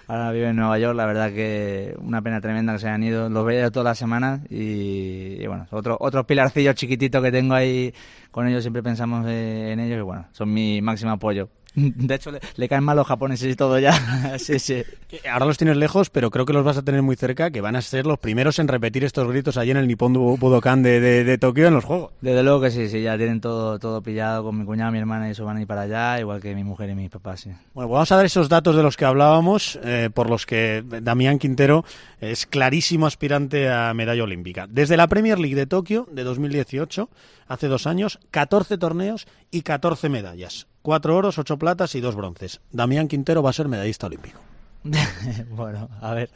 [0.07, 3.29] Ahora viven en Nueva York, la verdad que una pena tremenda que se hayan ido.
[3.29, 7.93] Los veía todas las semanas y, bueno, otro, otros pilarcillos chiquititos que tengo ahí
[8.31, 11.49] con ellos, siempre pensamos en ellos y bueno, son mi máximo apoyo.
[11.75, 14.38] De hecho, le, caen mal los japoneses y todo ya.
[14.39, 14.84] sí, sí.
[15.31, 17.75] Ahora los tienes lejos, pero creo que los vas a tener muy cerca, que van
[17.75, 21.38] a ser los primeros en repetir estos gritos allí en el Nippon Budokan de, de,
[21.38, 22.12] Tokio en los juegos.
[22.21, 25.29] Desde luego que sí, sí, ya tienen todo, todo pillado con mi cuñado, mi hermana
[25.29, 27.49] y eso van a ir para allá, igual que mi mujer y mis papás, sí.
[27.73, 30.84] Bueno, pues vamos a dar esos datos de los que hablábamos, eh, por los que
[31.01, 31.86] Damián Quintero
[32.19, 34.67] es clarísimo aspirante a medalla olímpica.
[34.67, 37.10] Desde la Premier League de Tokio de 2018,
[37.47, 40.67] hace dos años, 14 torneos y 14 medallas.
[40.81, 42.59] Cuatro oros, ocho platas y dos bronces.
[42.71, 44.39] Damián Quintero va a ser medallista olímpico.
[45.49, 46.29] bueno, a ver.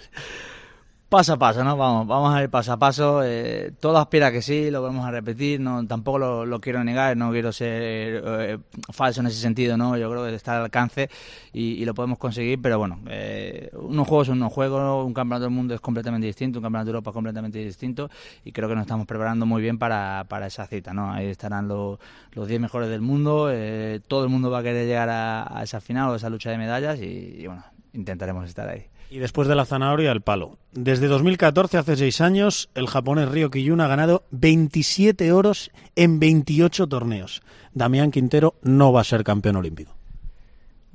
[1.07, 1.77] Paso a paso, ¿no?
[1.77, 3.21] Vamos, vamos a ir paso a paso.
[3.23, 5.59] Eh, todo aspira que sí, lo vamos a repetir.
[5.59, 8.57] No, tampoco lo, quiero negar, no quiero ser eh,
[8.91, 9.97] falso en ese sentido, ¿no?
[9.97, 11.07] Yo creo que está al alcance
[11.53, 15.53] y, lo podemos conseguir, pero bueno, eh, unos juegos son unos juegos, un campeonato del
[15.53, 18.09] mundo es completamente distinto, un campeonato de Europa es completamente distinto
[18.43, 21.13] y creo que nos estamos preparando muy bien para, para esa cita, ¿no?
[21.13, 21.99] Ahí estarán los
[22.33, 26.09] 10 mejores del mundo, eh, todo el mundo va a querer llegar a, esa final
[26.09, 27.63] o a esa lucha de medallas y bueno,
[27.95, 28.87] intentaremos estar ahí.
[29.09, 30.57] Y después de la zanahoria, el palo.
[30.71, 36.87] Desde 2014, hace seis años, el japonés Ryo Kiyun ha ganado 27 oros en 28
[36.87, 37.41] torneos.
[37.73, 39.95] Damián Quintero no va a ser campeón olímpico.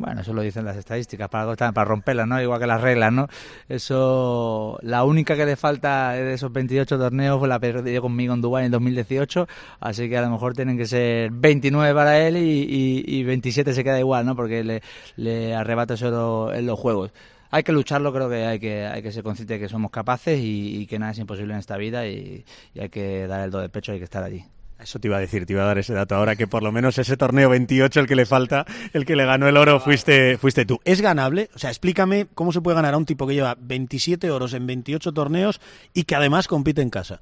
[0.00, 2.40] Bueno, eso lo dicen las estadísticas, para, romperlas, ¿no?
[2.40, 3.28] Igual que las reglas, ¿no?
[3.68, 8.40] Eso, la única que le falta de esos 28 torneos fue la perdió conmigo en
[8.40, 9.46] Dubái en 2018,
[9.78, 13.84] así que a lo mejor tienen que ser 29 para él y, y, 27 se
[13.84, 14.34] queda igual, ¿no?
[14.34, 14.80] Porque le,
[15.16, 17.12] le arrebata eso en los juegos
[17.50, 20.38] hay que lucharlo, creo que hay que, hay que ser consciente de que somos capaces
[20.40, 22.44] y, que nada es imposible en esta vida y,
[22.78, 24.44] hay que dar el do de pecho, hay que estar allí.
[24.82, 26.72] Eso te iba a decir, te iba a dar ese dato ahora, que por lo
[26.72, 30.38] menos ese torneo 28, el que le falta, el que le ganó el oro, fuiste,
[30.38, 30.80] fuiste tú.
[30.84, 31.50] ¿Es ganable?
[31.54, 34.66] O sea, explícame cómo se puede ganar a un tipo que lleva 27 oros en
[34.66, 35.60] 28 torneos
[35.94, 37.20] y que además compite en casa.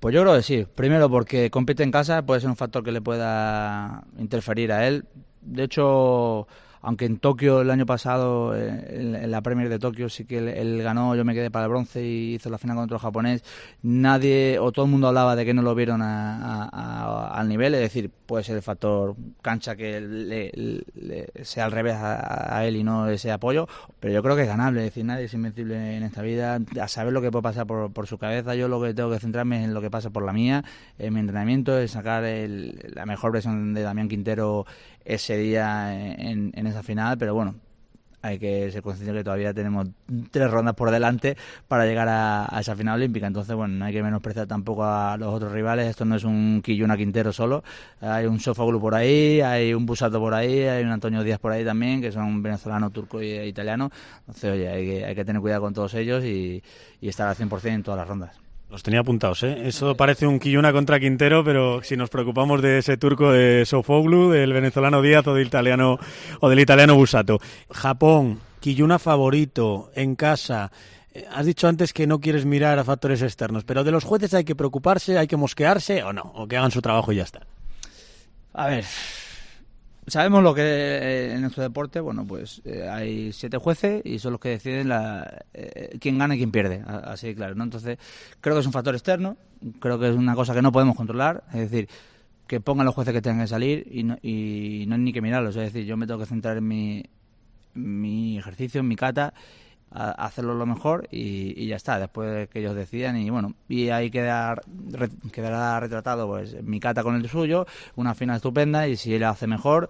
[0.00, 0.66] Pues yo creo que sí.
[0.74, 5.04] Primero porque compite en casa, puede ser un factor que le pueda interferir a él.
[5.40, 6.46] De hecho,
[6.82, 10.82] aunque en Tokio el año pasado, eh, en, la Premier de Tokio, sí que él,
[10.82, 13.42] ganó, yo me quedé para el bronce y hizo la final contra el japonés,
[13.82, 18.10] nadie o todo el mundo hablaba de que no lo vieron al nivel, es decir,
[18.26, 23.32] puede ser el factor cancha que le, sea al revés a, él y no ese
[23.32, 23.68] apoyo,
[24.00, 26.88] pero yo creo que es ganable, es decir, nadie es invencible en esta vida, a
[26.88, 29.64] saber lo que puede pasar por, su cabeza, yo lo que tengo que centrarme es
[29.64, 30.64] en lo que pasa por la mía,
[30.98, 34.66] en mi entrenamiento, es sacar la mejor versión de Damián Quintero
[35.06, 37.54] ese día en, esa final, pero bueno,
[38.22, 39.86] hay que ser consciente que todavía tenemos
[40.32, 41.36] tres rondas por delante
[41.68, 43.28] para llegar a, esa final olímpica.
[43.28, 45.86] Entonces, bueno, no hay que menospreciar tampoco a los otros rivales.
[45.86, 47.62] Esto no es un Quilluna Quintero solo.
[48.00, 51.52] Hay un Sofaglu por ahí, hay un Busato por ahí, hay un Antonio Díaz por
[51.52, 53.90] ahí también, que son venezolano, turco e italiano.
[54.20, 56.62] Entonces, oye, hay que, hay que tener cuidado con todos ellos y,
[57.00, 58.45] y estar al 100% en todas las rondas.
[58.68, 59.68] Los tenía apuntados, ¿eh?
[59.68, 64.30] Eso parece un Quilluna contra Quintero, pero si nos preocupamos de ese turco de Sofoglu,
[64.30, 65.98] del venezolano Díaz o del italiano,
[66.40, 67.38] o del italiano Busato.
[67.70, 70.72] Japón, Quilluna favorito, en casa.
[71.14, 74.34] Eh, has dicho antes que no quieres mirar a factores externos, pero de los jueces
[74.34, 77.22] hay que preocuparse, hay que mosquearse o no, o que hagan su trabajo y ya
[77.22, 77.46] está.
[78.52, 78.84] A ver,
[80.06, 84.32] sabemos lo que eh, en nuestro deporte, bueno, pues eh, hay siete jueces y son
[84.32, 87.64] los que deciden la, eh, quién gana y quién pierde, así claro, ¿no?
[87.64, 87.98] Entonces,
[88.40, 89.36] creo que es un factor externo,
[89.80, 91.88] creo que es una cosa que no podemos controlar, es decir,
[92.46, 95.20] que pongan los jueces que tengan que salir y no, y no hay ni que
[95.20, 97.04] mirarlos, es decir, yo me tengo que centrar en mi,
[97.74, 99.34] mi ejercicio, en mi cata
[99.90, 104.60] hacerlo lo mejor y, ya está, después que ellos decidan y bueno, y ahí queda,
[105.32, 109.46] quedará retratado pues mi cata con el suyo, una final estupenda y si él hace
[109.46, 109.88] mejor,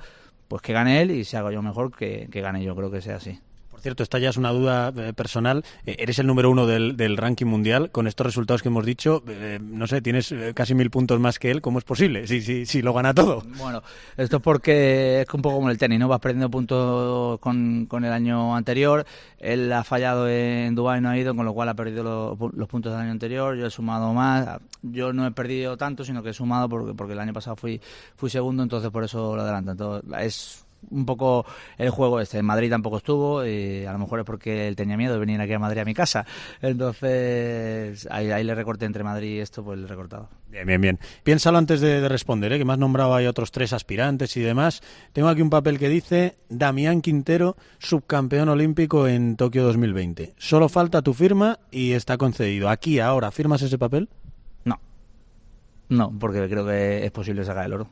[0.48, 3.00] pues que gane él y si hago yo mejor, que, que gane yo, creo que
[3.00, 3.40] sea así
[3.87, 5.64] cierto, esta ya es una duda eh, personal.
[5.85, 7.92] Eh, eres el número uno del, del, ranking mundial.
[7.92, 11.53] Con estos resultados que hemos dicho, eh, no sé, tienes casi mil puntos más que
[11.53, 11.61] él.
[11.62, 12.27] ¿Cómo es posible?
[12.27, 13.44] Si, si, si lo gana todo.
[13.59, 13.85] Bueno,
[14.16, 16.09] esto es porque es un poco como el tenis, ¿no?
[16.09, 19.07] Vas perdiendo puntos con, con el año anterior.
[19.38, 22.68] Él ha fallado en Dubái, no ha ido, con lo cual ha perdido los, los,
[22.68, 23.57] puntos del año anterior.
[23.57, 24.59] Yo he sumado más.
[24.83, 27.81] Yo no he perdido tanto, sino que he sumado porque, porque el año pasado fui,
[28.16, 29.70] fui segundo, entonces por eso lo adelanto.
[29.70, 31.46] Entonces, es un poco
[31.79, 32.38] el juego este.
[32.38, 35.40] En Madrid tampoco estuvo y a lo mejor es porque él tenía miedo de venir
[35.40, 36.27] aquí a Madrid a mi casa.
[36.62, 40.29] Entonces ahí, ahí le recorté entre Madrid y esto, pues le he recortado.
[40.49, 40.99] Bien, bien, bien.
[41.22, 42.59] Piénsalo antes de, de responder, ¿eh?
[42.59, 44.83] que me has nombrado hay otros tres aspirantes y demás.
[45.12, 50.34] Tengo aquí un papel que dice Damián Quintero, subcampeón olímpico en Tokio 2020.
[50.39, 52.68] Solo falta tu firma y está concedido.
[52.68, 54.09] Aquí, ahora, ¿firmas ese papel?
[54.64, 54.80] No.
[55.89, 57.89] No, porque creo que es posible sacar el oro.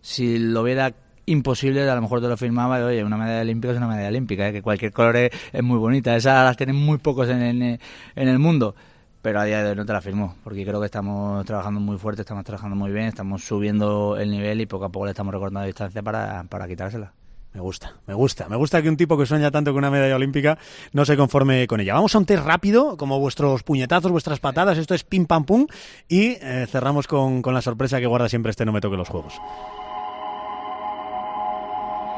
[0.00, 0.92] Si lo hubiera
[1.26, 4.08] imposible, a lo mejor te lo firmaba y, oye, una medalla olímpica es una medalla
[4.08, 4.52] olímpica, ¿eh?
[4.52, 8.38] que cualquier color es, muy bonita, esas las tienen muy pocos en el, en el
[8.38, 8.74] mundo,
[9.22, 11.98] pero a día de hoy no te la firmo, porque creo que estamos trabajando muy
[11.98, 15.32] fuerte, estamos trabajando muy bien, estamos subiendo el nivel y poco a poco le estamos
[15.32, 17.12] recortando distancia para, para quitársela.
[17.54, 18.48] Me gusta, me gusta.
[18.48, 20.58] Me gusta que un tipo que sueña tanto con una medalla olímpica
[20.92, 21.92] no se conforme con ella.
[21.92, 24.78] Vamos a un test rápido, como vuestros puñetazos, vuestras patadas.
[24.78, 25.66] Esto es pim pam pum.
[26.08, 29.08] Y eh, cerramos con, con la sorpresa que guarda siempre este No Me Toque los
[29.10, 29.34] Juegos.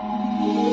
[0.04, 0.63] Música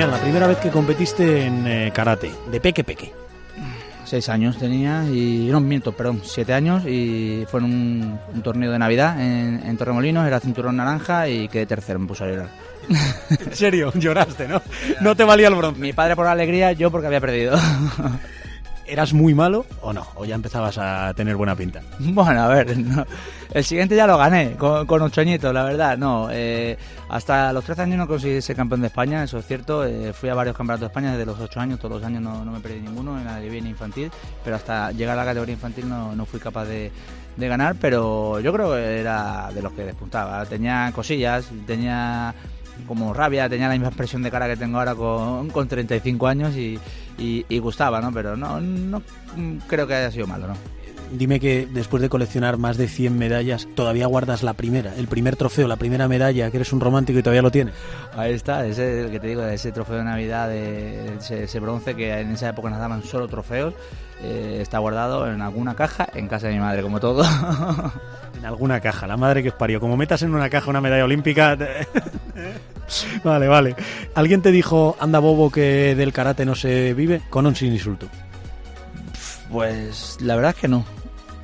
[0.00, 3.12] Damián, la primera vez que competiste en eh, karate, de peque peque.
[4.06, 8.72] Seis años tenía y no miento, perdón, siete años y fue en un, un torneo
[8.72, 12.48] de Navidad en, en, Torremolinos, era cinturón naranja y quedé tercero, me puse a llorar.
[13.28, 14.62] en serio, lloraste, ¿no?
[15.02, 15.78] No te valía el bronce.
[15.78, 17.58] Mi padre por la alegría, yo porque había perdido.
[18.90, 20.04] ¿Eras muy malo o no?
[20.16, 21.80] ¿O ya empezabas a tener buena pinta?
[22.00, 23.06] Bueno, a ver, no.
[23.54, 25.96] el siguiente ya lo gané, con, con ocho añitos, la verdad.
[25.96, 26.76] No, eh,
[27.08, 29.84] hasta los 13 años no conseguí ser campeón de España, eso es cierto.
[29.84, 32.44] Eh, fui a varios campeonatos de España desde los 8 años, todos los años no,
[32.44, 34.10] no me perdí ninguno en la divina infantil,
[34.42, 36.90] pero hasta llegar a la categoría infantil no, no fui capaz de,
[37.36, 40.44] de, ganar, pero yo creo que era de los que despuntaba.
[40.46, 42.34] Tenía cosillas, tenía
[42.86, 46.56] como rabia, tenía la misma expresión de cara que tengo ahora con, con 35 años
[46.56, 46.78] y,
[47.18, 48.12] y, y, gustaba, ¿no?
[48.12, 49.02] Pero no, no
[49.66, 50.54] creo que haya sido malo, ¿no?
[51.12, 55.34] Dime que después de coleccionar más de 100 medallas, todavía guardas la primera, el primer
[55.34, 57.74] trofeo, la primera medalla, que eres un romántico y todavía lo tienes.
[58.16, 61.96] Ahí está, ese el que te digo, ese trofeo de Navidad, de ese, ese bronce
[61.96, 63.74] que en esa época nos daban solo trofeos,
[64.22, 67.24] eh, está guardado en alguna caja en casa de mi madre, como todo.
[68.38, 69.80] en alguna caja, la madre que os parió.
[69.80, 71.56] Como metas en una caja una medalla olímpica.
[73.24, 73.76] vale, vale.
[74.14, 77.22] ¿Alguien te dijo, anda bobo, que del karate no se vive?
[77.30, 78.06] Con un sin insulto.
[79.50, 80.84] Pues la verdad es que no.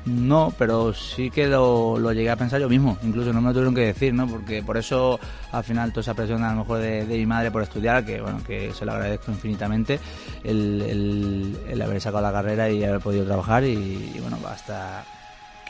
[0.05, 3.53] No, pero sí que lo, lo, llegué a pensar yo mismo, incluso no me lo
[3.53, 4.25] tuvieron que decir, ¿no?
[4.25, 5.19] Porque por eso
[5.51, 8.41] al final toda esa presión a lo mejor de, mi madre por estudiar, que bueno,
[8.41, 9.99] que se lo agradezco infinitamente,
[10.45, 15.03] el, el, el haber sacado la carrera y haber podido trabajar y, y bueno, hasta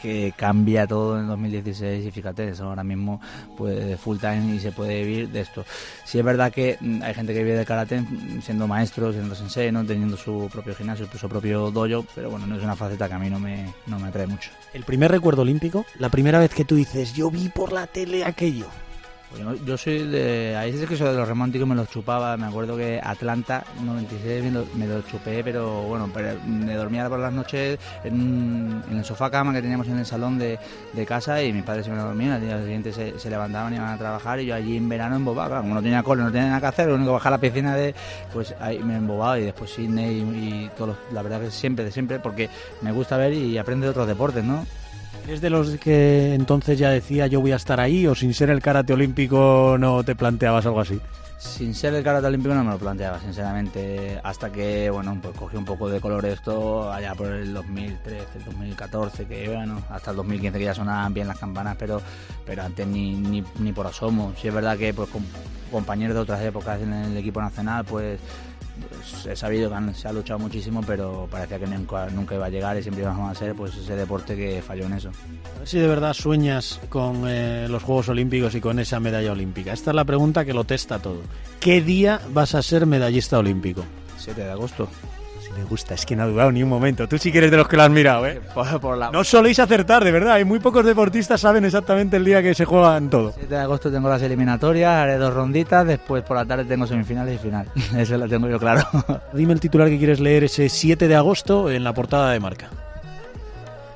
[0.01, 3.21] que cambia todo en 2016 y fíjate, eso ahora mismo
[3.57, 5.65] pues full time y se puede vivir de esto.
[6.05, 8.03] Sí es verdad que hay gente que vive de karate
[8.41, 9.85] siendo maestro, siendo sensei, ¿no?
[9.85, 13.19] teniendo su propio gimnasio, su propio dojo, pero bueno, no es una faceta que a
[13.19, 14.51] mí no me, no me atrae mucho.
[14.73, 18.25] El primer recuerdo olímpico, la primera vez que tú dices, yo vi por la tele
[18.25, 18.67] aquello.
[19.35, 20.55] Yo, yo soy de.
[20.55, 22.37] Ahí es que soy de los románticos, me los chupaba.
[22.37, 27.09] Me acuerdo que Atlanta 96 me lo, me lo chupé, pero bueno, pero me dormía
[27.09, 30.57] por las noches en, en, el sofá cama que teníamos en el salón de,
[30.93, 32.33] de casa y mis padres se me dormían.
[32.33, 35.59] Al día siguiente se, levantaban y iban a trabajar y yo allí en verano embobaba.
[35.59, 37.41] Como no tenía cole, no tenía nada que hacer, lo único que bajar a la
[37.41, 37.93] piscina de.
[38.33, 41.83] Pues ahí me embobaba y después Sydney y, y todos los, La verdad que siempre,
[41.83, 42.49] de siempre, porque
[42.81, 44.65] me gusta ver y aprender de otros deportes, ¿no?
[45.27, 48.49] ¿Eres de los que entonces ya decía yo voy a estar ahí o sin ser
[48.49, 51.01] el karate olímpico no te planteabas algo así?
[51.37, 55.57] Sin ser el karate olímpico no me lo planteaba, sinceramente, hasta que, bueno, pues cogí
[55.57, 60.57] un poco de color esto allá por el 2013, 2014, que bueno, hasta el 2015
[60.57, 62.01] que ya sonaban bien las campanas, pero,
[62.45, 64.31] pero antes ni, ni, ni por asomo.
[64.41, 65.25] Sí es verdad que pues con
[65.69, 68.17] compañeros de otras épocas en el equipo nacional, pues
[68.89, 72.49] pues he sabido que se ha luchado muchísimo, pero parecía que nunca, nunca iba a
[72.49, 75.09] llegar y siempre íbamos a ser pues ese deporte que falló en eso.
[75.55, 79.31] A ver si de verdad sueñas con eh, los Juegos Olímpicos y con esa medalla
[79.31, 79.73] olímpica.
[79.73, 81.21] Esta es la pregunta que lo testa todo.
[81.59, 83.83] ¿Qué día vas a ser medallista olímpico?
[84.17, 84.87] 7 de agosto.
[85.57, 87.07] Me gusta, es que no ha dudado ni un momento.
[87.07, 88.39] Tú sí que eres de los que lo has mirado, ¿eh?
[89.11, 90.33] No soléis acertar, de verdad.
[90.33, 93.33] Hay muy pocos deportistas saben exactamente el día que se juegan todo.
[93.33, 97.35] 7 de agosto tengo las eliminatorias, haré dos ronditas, después por la tarde tengo semifinales
[97.35, 97.67] y final.
[97.97, 98.87] Eso lo tengo yo claro.
[99.33, 102.69] Dime el titular que quieres leer ese 7 de agosto en la portada de marca.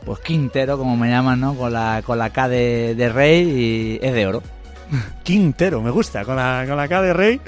[0.03, 1.53] Pues Quintero, como me llaman, ¿no?
[1.53, 4.41] Con la, con la K de, de Rey y es de oro.
[5.24, 7.41] Quintero, me gusta, con la, con la K de Rey.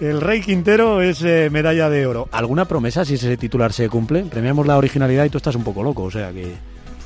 [0.00, 2.28] El Rey Quintero es eh, medalla de oro.
[2.32, 4.22] ¿Alguna promesa si ese titular se cumple?
[4.22, 6.54] Premiamos la originalidad y tú estás un poco loco, o sea que...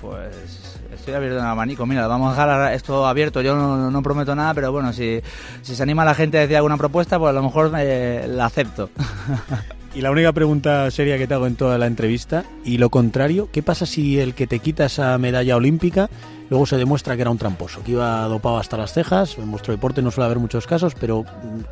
[0.00, 1.86] Pues estoy abierto en el abanico.
[1.86, 3.42] Mira, vamos a dejar esto abierto.
[3.42, 5.20] Yo no, prometo nada, pero bueno, si,
[5.62, 8.46] si, se anima la gente a decir alguna propuesta, pues a lo mejor eh, la
[8.46, 8.90] acepto.
[9.94, 13.48] Y la única pregunta seria que te hago en toda la entrevista, y lo contrario,
[13.52, 16.10] ¿qué pasa si el que te quita esa medalla olímpica
[16.54, 19.36] Luego se demuestra que era un tramposo, que iba dopado hasta las cejas.
[19.38, 21.24] En vuestro deporte no suele haber muchos casos, pero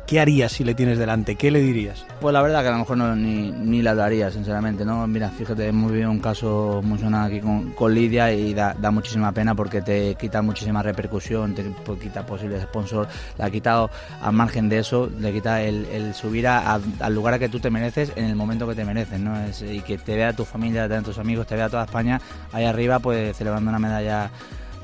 [0.05, 1.37] ¿qué harías si le tienes delante?
[1.37, 2.05] ¿Qué le dirías?
[2.19, 4.83] Pues la verdad que a lo mejor no, ni, ni le hablaría, sinceramente.
[4.83, 5.07] ¿no?
[5.07, 9.55] Mira, fíjate, hemos vivido un caso muy sonado aquí con, Lidia y da, muchísima pena
[9.55, 11.63] porque te quita muchísima repercusión, te
[12.01, 13.07] quita posibles sponsors,
[13.37, 13.89] le ha quitado,
[14.21, 18.11] al margen de eso, le quita el, subir al lugar a que tú te mereces
[18.17, 19.33] en el momento que te mereces, ¿no?
[19.61, 22.19] y que te vea tu familia, te vean tus amigos, te vea toda España
[22.51, 24.29] ahí arriba, pues celebrando una medalla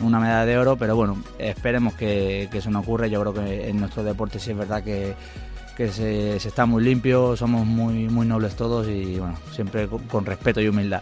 [0.01, 3.07] una medalla de oro, pero bueno, esperemos que, eso no ocurra.
[3.07, 5.15] Yo creo que en nuestro deporte sí es verdad que,
[5.91, 10.67] se, está muy limpio, somos muy, muy nobles todos y bueno, siempre con, respeto y
[10.67, 11.01] humildad.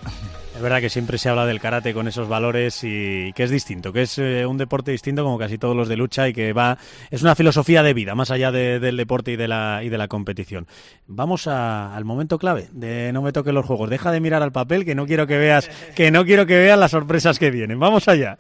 [0.58, 3.94] Es verdad que siempre se habla del karate con esos valores y que es distinto,
[3.94, 6.80] que es eh, un deporte distinto como casi todos los de lucha y que va
[7.12, 10.08] es una filosofía de vida más allá del deporte y de la y de la
[10.08, 10.66] competición.
[11.06, 13.92] Vamos al momento clave de no me toquen los juegos.
[13.92, 16.80] Deja de mirar al papel que no quiero que veas que no quiero que veas
[16.80, 17.80] las sorpresas que vienen.
[17.80, 18.40] Vamos allá.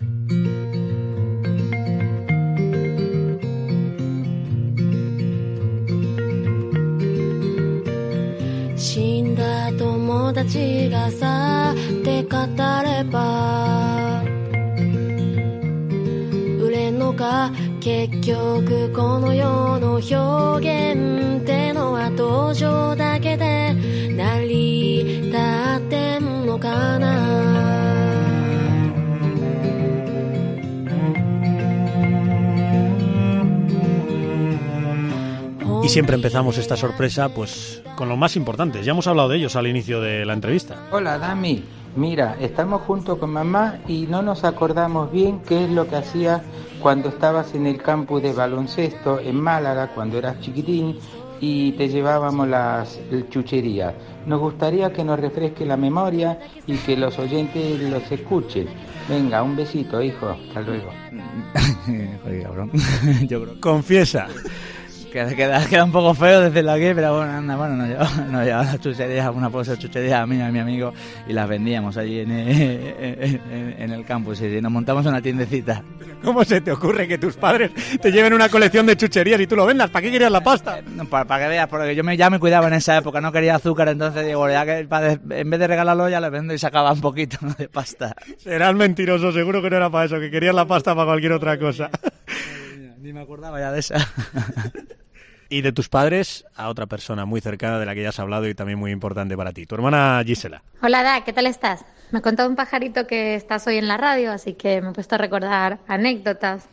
[12.07, 12.29] て語
[12.85, 14.23] れば
[16.61, 17.51] 売れんのか？
[17.81, 23.73] 結局この世の表現ってのは登場だけで
[24.15, 27.86] 成り立ってんのかな？
[35.87, 38.83] Y siempre empezamos esta sorpresa pues con lo más importante.
[38.83, 40.89] Ya hemos hablado de ellos al inicio de la entrevista.
[40.91, 41.63] Hola Dami,
[41.95, 46.41] mira, estamos junto con mamá y no nos acordamos bien qué es lo que hacías
[46.81, 50.99] cuando estabas en el campus de baloncesto en Málaga cuando eras chiquitín
[51.39, 53.93] y te llevábamos las chucherías.
[54.25, 58.67] Nos gustaría que nos refresque la memoria y que los oyentes los escuchen.
[59.07, 60.35] Venga, un besito, hijo.
[60.49, 60.91] Hasta luego.
[63.61, 64.27] Confiesa.
[65.25, 68.79] Queda, queda, un poco feo decirlo aquí, pero bueno, anda, bueno, nos llevaba, nos las
[68.79, 70.93] chucherías, una pose de chucherías a mí y a mi amigo
[71.27, 75.83] y las vendíamos allí en, en, el campus y nos montamos una tiendecita.
[76.23, 79.55] ¿Cómo se te ocurre que tus padres te lleven una colección de chucherías y tú
[79.55, 79.89] lo vendas?
[79.89, 80.81] ¿Para qué querías la pasta?
[81.09, 83.89] para, que veas, porque yo me, ya me cuidaba en esa época, no quería azúcar,
[83.89, 87.39] entonces digo, ya que en vez de regalarlo ya le vendo y sacaba un poquito
[87.57, 88.15] de pasta.
[88.37, 91.57] Serás mentiroso, seguro que no era para eso, que querías la pasta para cualquier otra
[91.57, 91.89] cosa.
[92.99, 93.95] Ni me acordaba ya de esa.
[95.49, 98.47] Y de tus padres a otra persona muy cercana de la que ya has hablado
[98.47, 100.61] y también muy importante para ti, tu hermana Gisela.
[100.81, 101.85] Hola, Da, ¿qué tal estás?
[102.11, 104.93] Me ha contado un pajarito que estás hoy en la radio, así que me he
[104.93, 106.67] puesto a recordar anécdotas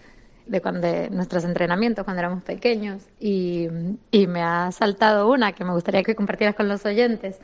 [0.46, 3.68] de, cuando, nuestros entrenamientos cuando éramos pequeños y,
[4.10, 7.38] y me ha saltado una que me gustaría que compartieras con los oyentes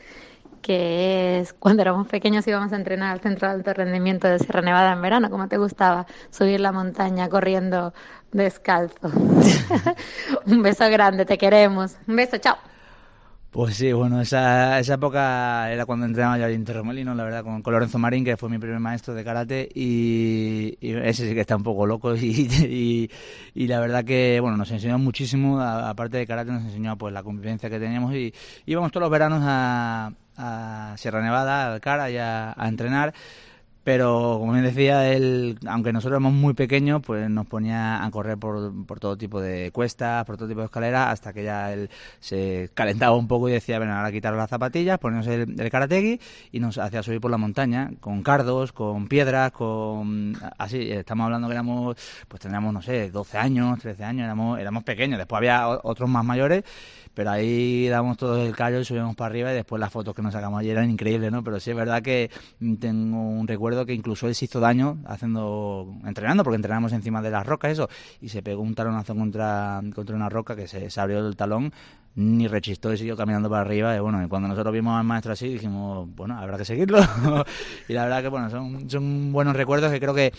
[0.60, 4.62] que es cuando éramos pequeños íbamos a entrenar al centro de alto rendimiento de Sierra
[4.62, 7.92] Nevada en verano, como te gustaba, subir la montaña corriendo
[8.32, 9.10] descalzo.
[10.46, 11.96] Un beso grande, te queremos.
[12.06, 12.56] Un beso, chao.
[13.50, 17.60] Pues sí, bueno, esa, esa época era cuando entrenaba yo en Torremolino, la verdad, con,
[17.66, 21.64] Lorenzo Marín, que fue mi primer maestro de karate, y, ese sí que está un
[21.64, 23.10] poco loco, y,
[23.52, 27.24] y, la verdad que, bueno, nos enseñó muchísimo, aparte de karate, nos enseñó pues la
[27.24, 28.32] convivencia que teníamos, y
[28.66, 33.12] íbamos todos los veranos a, a Sierra Nevada, al Cara, y a, entrenar.
[33.82, 38.36] Pero, como bien decía, él, aunque nosotros éramos muy pequeños, pues nos ponía a correr
[38.36, 41.88] por, todo tipo de cuestas, por todo tipo de escaleras, hasta que ya él
[42.20, 46.20] se calentaba un poco y decía, bueno, ahora quitar las zapatillas, ponernos el, el
[46.52, 50.36] y nos hacía subir por la montaña, con cardos, con piedras, con...
[50.58, 51.96] Así, estamos hablando que éramos,
[52.28, 55.16] pues tendríamos, no sé, 12 años, 13 años, éramos, éramos pequeños.
[55.18, 56.64] Después había otros más mayores
[57.14, 60.22] pero ahí damos todo el callo y subimos para arriba y después las fotos que
[60.22, 61.42] nos sacamos ayer eran increíbles, ¿no?
[61.42, 62.30] Pero sí es verdad que
[62.78, 67.30] tengo un recuerdo que incluso él se hizo daño haciendo, entrenando, porque entrenamos encima de
[67.30, 67.88] las rocas, eso,
[68.20, 71.72] y se pegó un talonazo contra, contra una roca que se, abrió el talón
[72.14, 73.96] ni rechistó y siguió caminando para arriba.
[73.96, 76.98] Y bueno, cuando nosotros vimos al maestro así, dijimos, bueno, habrá que seguirlo.
[77.88, 80.32] y la verdad que, bueno, son, son buenos recuerdos que creo que,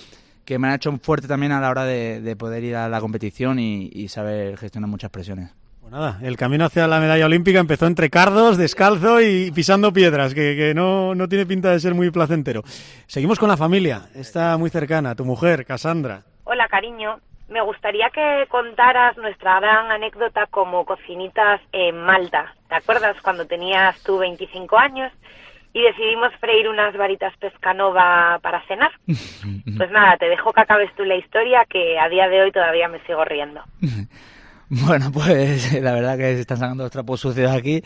[0.45, 2.99] que me han hecho fuerte también a la hora de, de poder ir a la
[2.99, 5.51] competición y saber gestionar muchas presiones.
[5.91, 10.33] Pues nada, el camino hacia la medalla olímpica empezó entre cardos, descalzo y pisando piedras,
[10.33, 12.61] que, que no, no tiene pinta de ser muy placentero.
[13.07, 16.21] Seguimos con la familia, está muy cercana, tu mujer, Cassandra.
[16.45, 17.19] Hola, cariño.
[17.49, 22.55] Me gustaría que contaras nuestra gran anécdota como cocinitas en Malta.
[22.69, 25.11] ¿Te acuerdas cuando tenías tú 25 años
[25.73, 28.91] y decidimos freír unas varitas pescanova para cenar?
[29.77, 32.87] Pues nada, te dejo que acabes tú la historia que a día de hoy todavía
[32.87, 33.61] me sigo riendo.
[34.85, 37.83] Bueno, pues la verdad que se están sacando los trapos sucios aquí.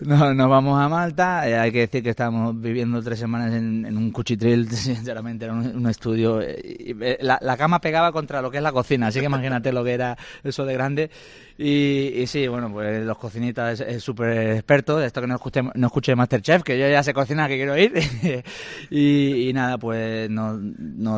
[0.00, 1.48] No, nos vamos a Malta.
[1.48, 5.54] Eh, hay que decir que estábamos viviendo tres semanas en, en un cuchitril, sinceramente, era
[5.54, 6.42] un, estudio.
[6.42, 6.56] eh,
[7.00, 9.82] eh, la, la cama pegaba contra lo que es la cocina, así que imagínate lo
[9.82, 11.10] que era eso de grande.
[11.62, 14.96] Y, sí, bueno, pues los cocinitas es- súper experto.
[14.96, 17.76] de Esto que no escuche, no escuche Masterchef, que yo ya sé cocinar, que quiero
[17.76, 17.92] ir.
[18.90, 20.58] y, nada, pues nos,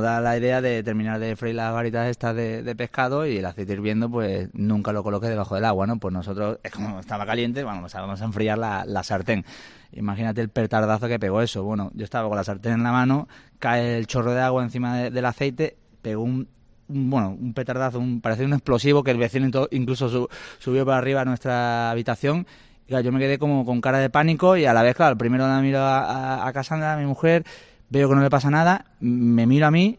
[0.02, 3.74] da la idea de terminar de freír las varitas estas de, pescado y el aceite
[3.74, 5.98] hirviendo, pues nunca lo coloque debajo del agua, ¿no?
[5.98, 9.44] Pues nosotros, como estaba caliente, vamos, vamos a enfriar la, sartén.
[9.92, 11.62] Imagínate el petardazo que pegó eso.
[11.62, 13.28] Bueno, yo estaba con la sartén en la mano,
[13.60, 16.48] cae el chorro de agua encima de- del aceite, pegó un-
[16.88, 20.28] bueno, un petardazo, un, parecía un explosivo que el vecino incluso su-
[20.58, 22.46] subió para arriba a nuestra habitación.
[22.86, 25.16] Y claro, yo me quedé como con cara de pánico y a la vez, claro,
[25.16, 27.44] primero la miro a, a, a mi mujer,
[27.90, 29.98] veo que no le pasa nada, me miro a mí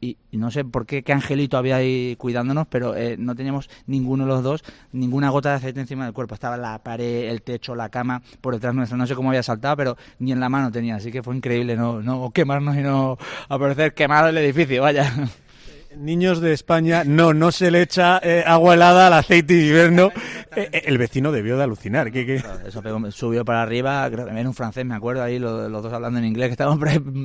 [0.00, 3.70] y, y no sé por qué, qué angelito había ahí cuidándonos, pero eh, no teníamos
[3.86, 4.62] ninguno de los dos,
[4.92, 6.34] ninguna gota de aceite encima del cuerpo.
[6.34, 8.98] Estaba la pared, el techo, la cama por detrás nuestra.
[8.98, 10.96] No sé cómo había saltado, pero ni en la mano tenía.
[10.96, 13.16] Así que fue increíble no, no quemarnos y no
[13.48, 15.10] aparecer quemado el edificio, vaya.
[15.96, 20.10] Niños de España, no, no se le echa eh, agua helada al aceite de invierno.
[20.56, 22.10] Eh, eh, el vecino debió de alucinar.
[22.12, 25.38] que que- Eso pegó- subió para arriba, creo que era un francés, me acuerdo, ahí
[25.38, 26.78] los, los dos hablando en inglés, que estábamos,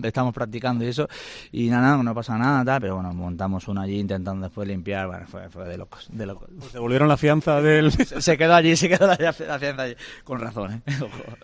[0.04, 1.08] estábamos practicando y eso,
[1.52, 5.08] y nada, no, no pasa nada, tal, pero bueno, montamos uno allí intentando después limpiar,
[5.08, 6.50] bueno, fue, fue de locos, de locos.
[6.60, 7.92] Pues devolvieron la fianza del...
[8.10, 10.94] Se, se quedó allí, se quedó la, la fianza allí, con razón, ¿eh?
[11.02, 11.38] Ojo.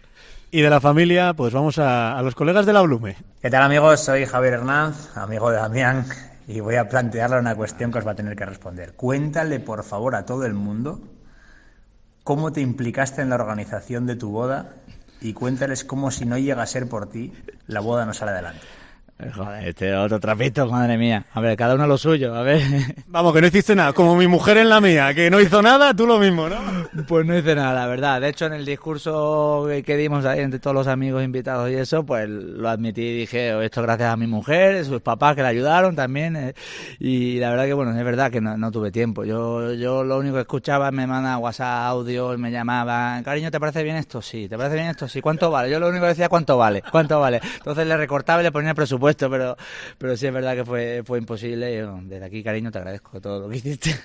[0.52, 3.18] Y de la familia, pues vamos a, a los colegas de la Blume.
[3.42, 4.00] ¿Qué tal amigos?
[4.06, 6.06] Soy Javier Hernández, amigo de Damián,
[6.48, 8.94] y voy a plantearle una cuestión que os va a tener que responder.
[8.94, 11.02] Cuéntale por favor a todo el mundo
[12.24, 14.74] cómo te implicaste en la organización de tu boda
[15.22, 17.34] y cuéntales cómo si no llega a ser por ti,
[17.68, 18.66] la boda no sale adelante.
[19.18, 21.26] Eh, Joder, este otro trapito, madre mía.
[21.34, 22.62] A ver, cada uno lo suyo, a ver.
[23.08, 23.94] Vamos, que no hiciste nada.
[23.94, 26.58] Como mi mujer en la mía, que no hizo nada, tú lo mismo, ¿no?
[27.08, 28.20] Pues no hice nada, la verdad.
[28.20, 32.06] De hecho, en el discurso que- dimos ahí entre todos los amigos invitados y eso,
[32.06, 35.48] pues lo admití y dije, "Oh, esto gracias a mi mujer, sus papás que la
[35.48, 36.36] ayudaron también.
[36.36, 36.54] eh,
[37.00, 39.24] y la verdad que, bueno, es verdad que no, no tuve tiempo.
[39.24, 43.82] Yo, yo lo único que escuchaba, me manda WhatsApp, audio, me llamaban, cariño, ¿te parece
[43.84, 44.22] bien esto?
[44.22, 45.08] Sí, ¿te parece bien esto?
[45.08, 45.70] Sí, ¿cuánto vale?
[45.72, 46.84] Yo lo único que decía, ¿cuánto vale?
[46.92, 47.40] ¿Cuánto vale?
[47.60, 49.58] Entonces le recortaba y le ponía el presupuesto, pero,
[49.98, 51.74] pero sí es verdad que fue, fue imposible.
[51.74, 53.96] Y, bueno, desde aquí, cariño, te agradezco todo lo que hiciste.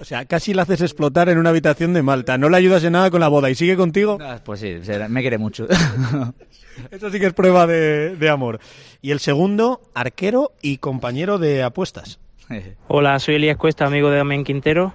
[0.00, 2.38] O sea, casi la haces explotar en una habitación de Malta.
[2.38, 4.18] No le ayudas en nada con la boda y sigue contigo.
[4.20, 4.76] Ah, Pues sí,
[5.08, 5.66] me quiere mucho.
[6.90, 8.60] Eso sí que es prueba de, de amor.
[9.02, 12.20] Y el segundo, arquero y compañero de apuestas.
[12.88, 14.94] Hola, soy Elías Cuesta, amigo de Damián Quintero.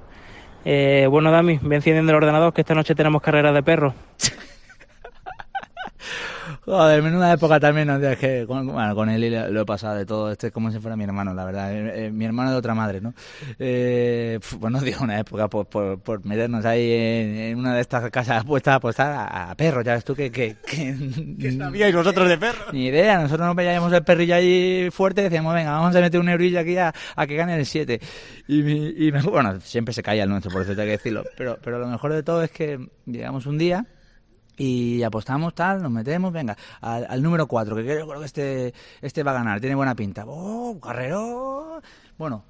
[0.66, 3.93] Eh, bueno, Dami, ve enciendiendo el ordenador que esta noche tenemos carrera de perros.
[6.66, 7.97] Joder, menuda época también, ¿no?
[7.97, 10.32] Es que con, bueno, con él lo he pasado de todo.
[10.32, 11.74] Este es como si fuera mi hermano, la verdad.
[11.74, 13.14] Eh, eh, mi hermano de otra madre, ¿no?
[13.59, 18.09] Eh, bueno, digo una época por, por, por meternos ahí en, en una de estas
[18.11, 19.84] casas puestas a apostar a, a perros.
[19.84, 20.32] Ya ves tú que...
[20.32, 20.95] que, que
[21.39, 22.72] ¿Qué sabíais vosotros de perros?
[22.74, 26.20] Ni idea, nosotros nos veíamos el perrillo ahí fuerte y decíamos, venga, vamos a meter
[26.22, 27.99] un eurillo aquí a, a que gane el 7.
[28.47, 31.24] Y, mi- y me- bueno, siempre se caía el nuestro, por eso tengo que decirlo.
[31.36, 33.86] Pero, pero lo mejor de todo es que llegamos un día
[34.57, 39.23] y apostamos tal, nos metemos, venga, al, número 4, que creo, creo que este, este
[39.23, 40.23] va a ganar, tiene buena pinta.
[40.27, 41.81] ¡Oh, carrero!
[42.17, 42.43] Bueno,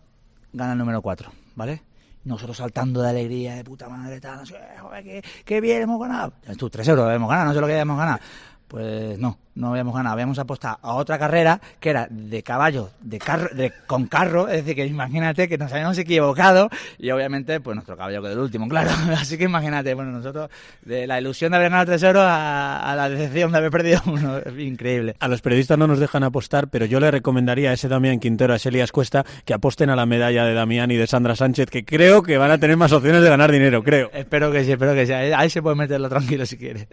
[0.51, 1.81] gana el número 4, ¿vale?
[2.25, 5.99] Nosotros saltando de alegría, de puta madre, tal, no sé, joder, qué, qué bien hemos
[5.99, 6.33] ganado.
[6.57, 8.19] Tú, 3 euros habíamos ganado, no sé lo que habíamos ganado.
[8.67, 10.13] Pues no, no habíamos ganado.
[10.13, 14.47] Habíamos apostado a otra carrera que era de caballos de carro, de, con carro.
[14.47, 18.39] Es decir, que imagínate que nos habíamos equivocado y obviamente pues nuestro caballo quedó el
[18.39, 18.91] último, claro.
[19.17, 20.49] Así que imagínate, bueno, nosotros
[20.83, 24.01] de la ilusión de haber ganado 3 euros a, a la decepción de haber perdido
[24.05, 24.37] uno.
[24.37, 25.15] Es increíble.
[25.19, 28.53] A los periodistas no nos dejan apostar, pero yo le recomendaría a ese Damián Quintero,
[28.53, 31.69] a ese Elías Cuesta, que aposten a la medalla de Damián y de Sandra Sánchez,
[31.69, 34.09] que creo que van a tener más opciones de ganar dinero, creo.
[34.13, 35.13] Espero que sí, espero que sí.
[35.13, 36.87] Ahí se puede meterlo tranquilo si quiere.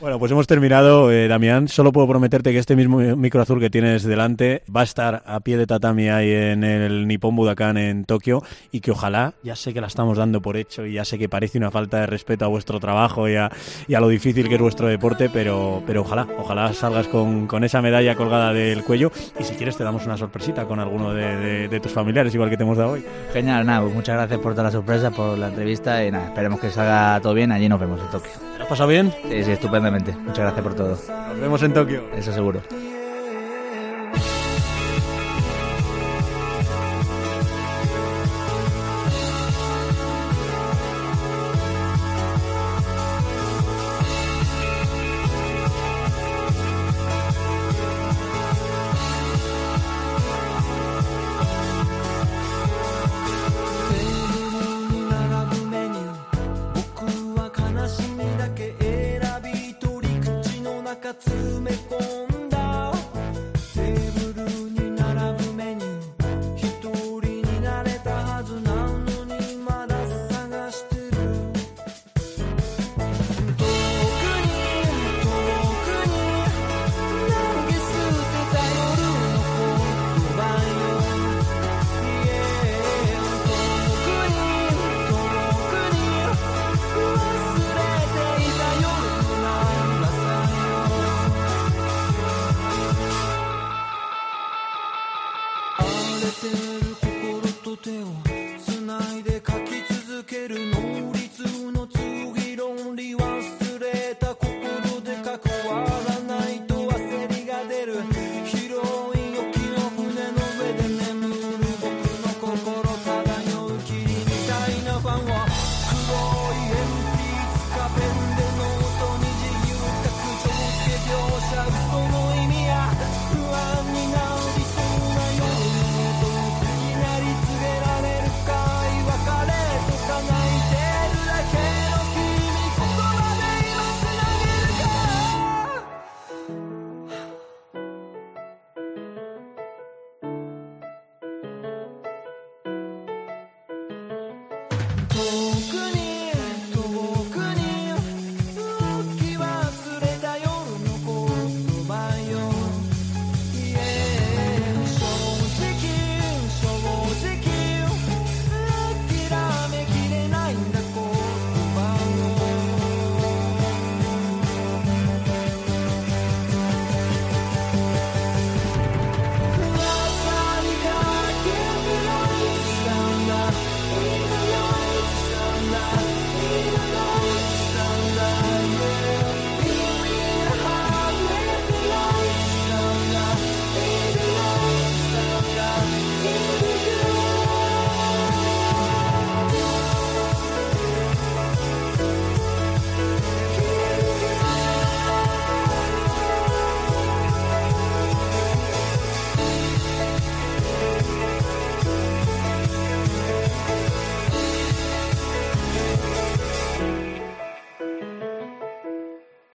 [0.00, 1.68] Bueno, pues hemos terminado, eh, Damián.
[1.68, 5.22] Solo solo puedo prometerte que este mismo micro azul que tienes delante va a estar
[5.26, 9.54] a pie de tatami ahí en el Nippon Budokan en Tokio y que ojalá, ya
[9.54, 12.06] sé que la estamos dando por hecho y ya sé que parece una falta de
[12.06, 13.50] respeto a vuestro trabajo y a,
[13.86, 18.14] lo difícil que es vuestro deporte, pero, pero ojalá, ojalá salgas con, con, esa medalla
[18.14, 22.34] colgada del cuello y si quieres te damos una sorpresita con alguno de, tus familiares,
[22.34, 23.04] igual que te hemos dado hoy.
[23.34, 26.70] Genial, nada, muchas gracias por toda la sorpresa, por la entrevista y nada, esperemos que
[26.70, 28.53] salga todo bien, allí nos vemos en Tokio.
[28.64, 29.12] ¿Te lo has pasado bien?
[29.28, 30.12] Sí, sí, estupendamente.
[30.12, 30.88] Muchas gracias por todo.
[30.88, 32.04] Nos vemos en Tokio.
[32.16, 32.62] Eso seguro.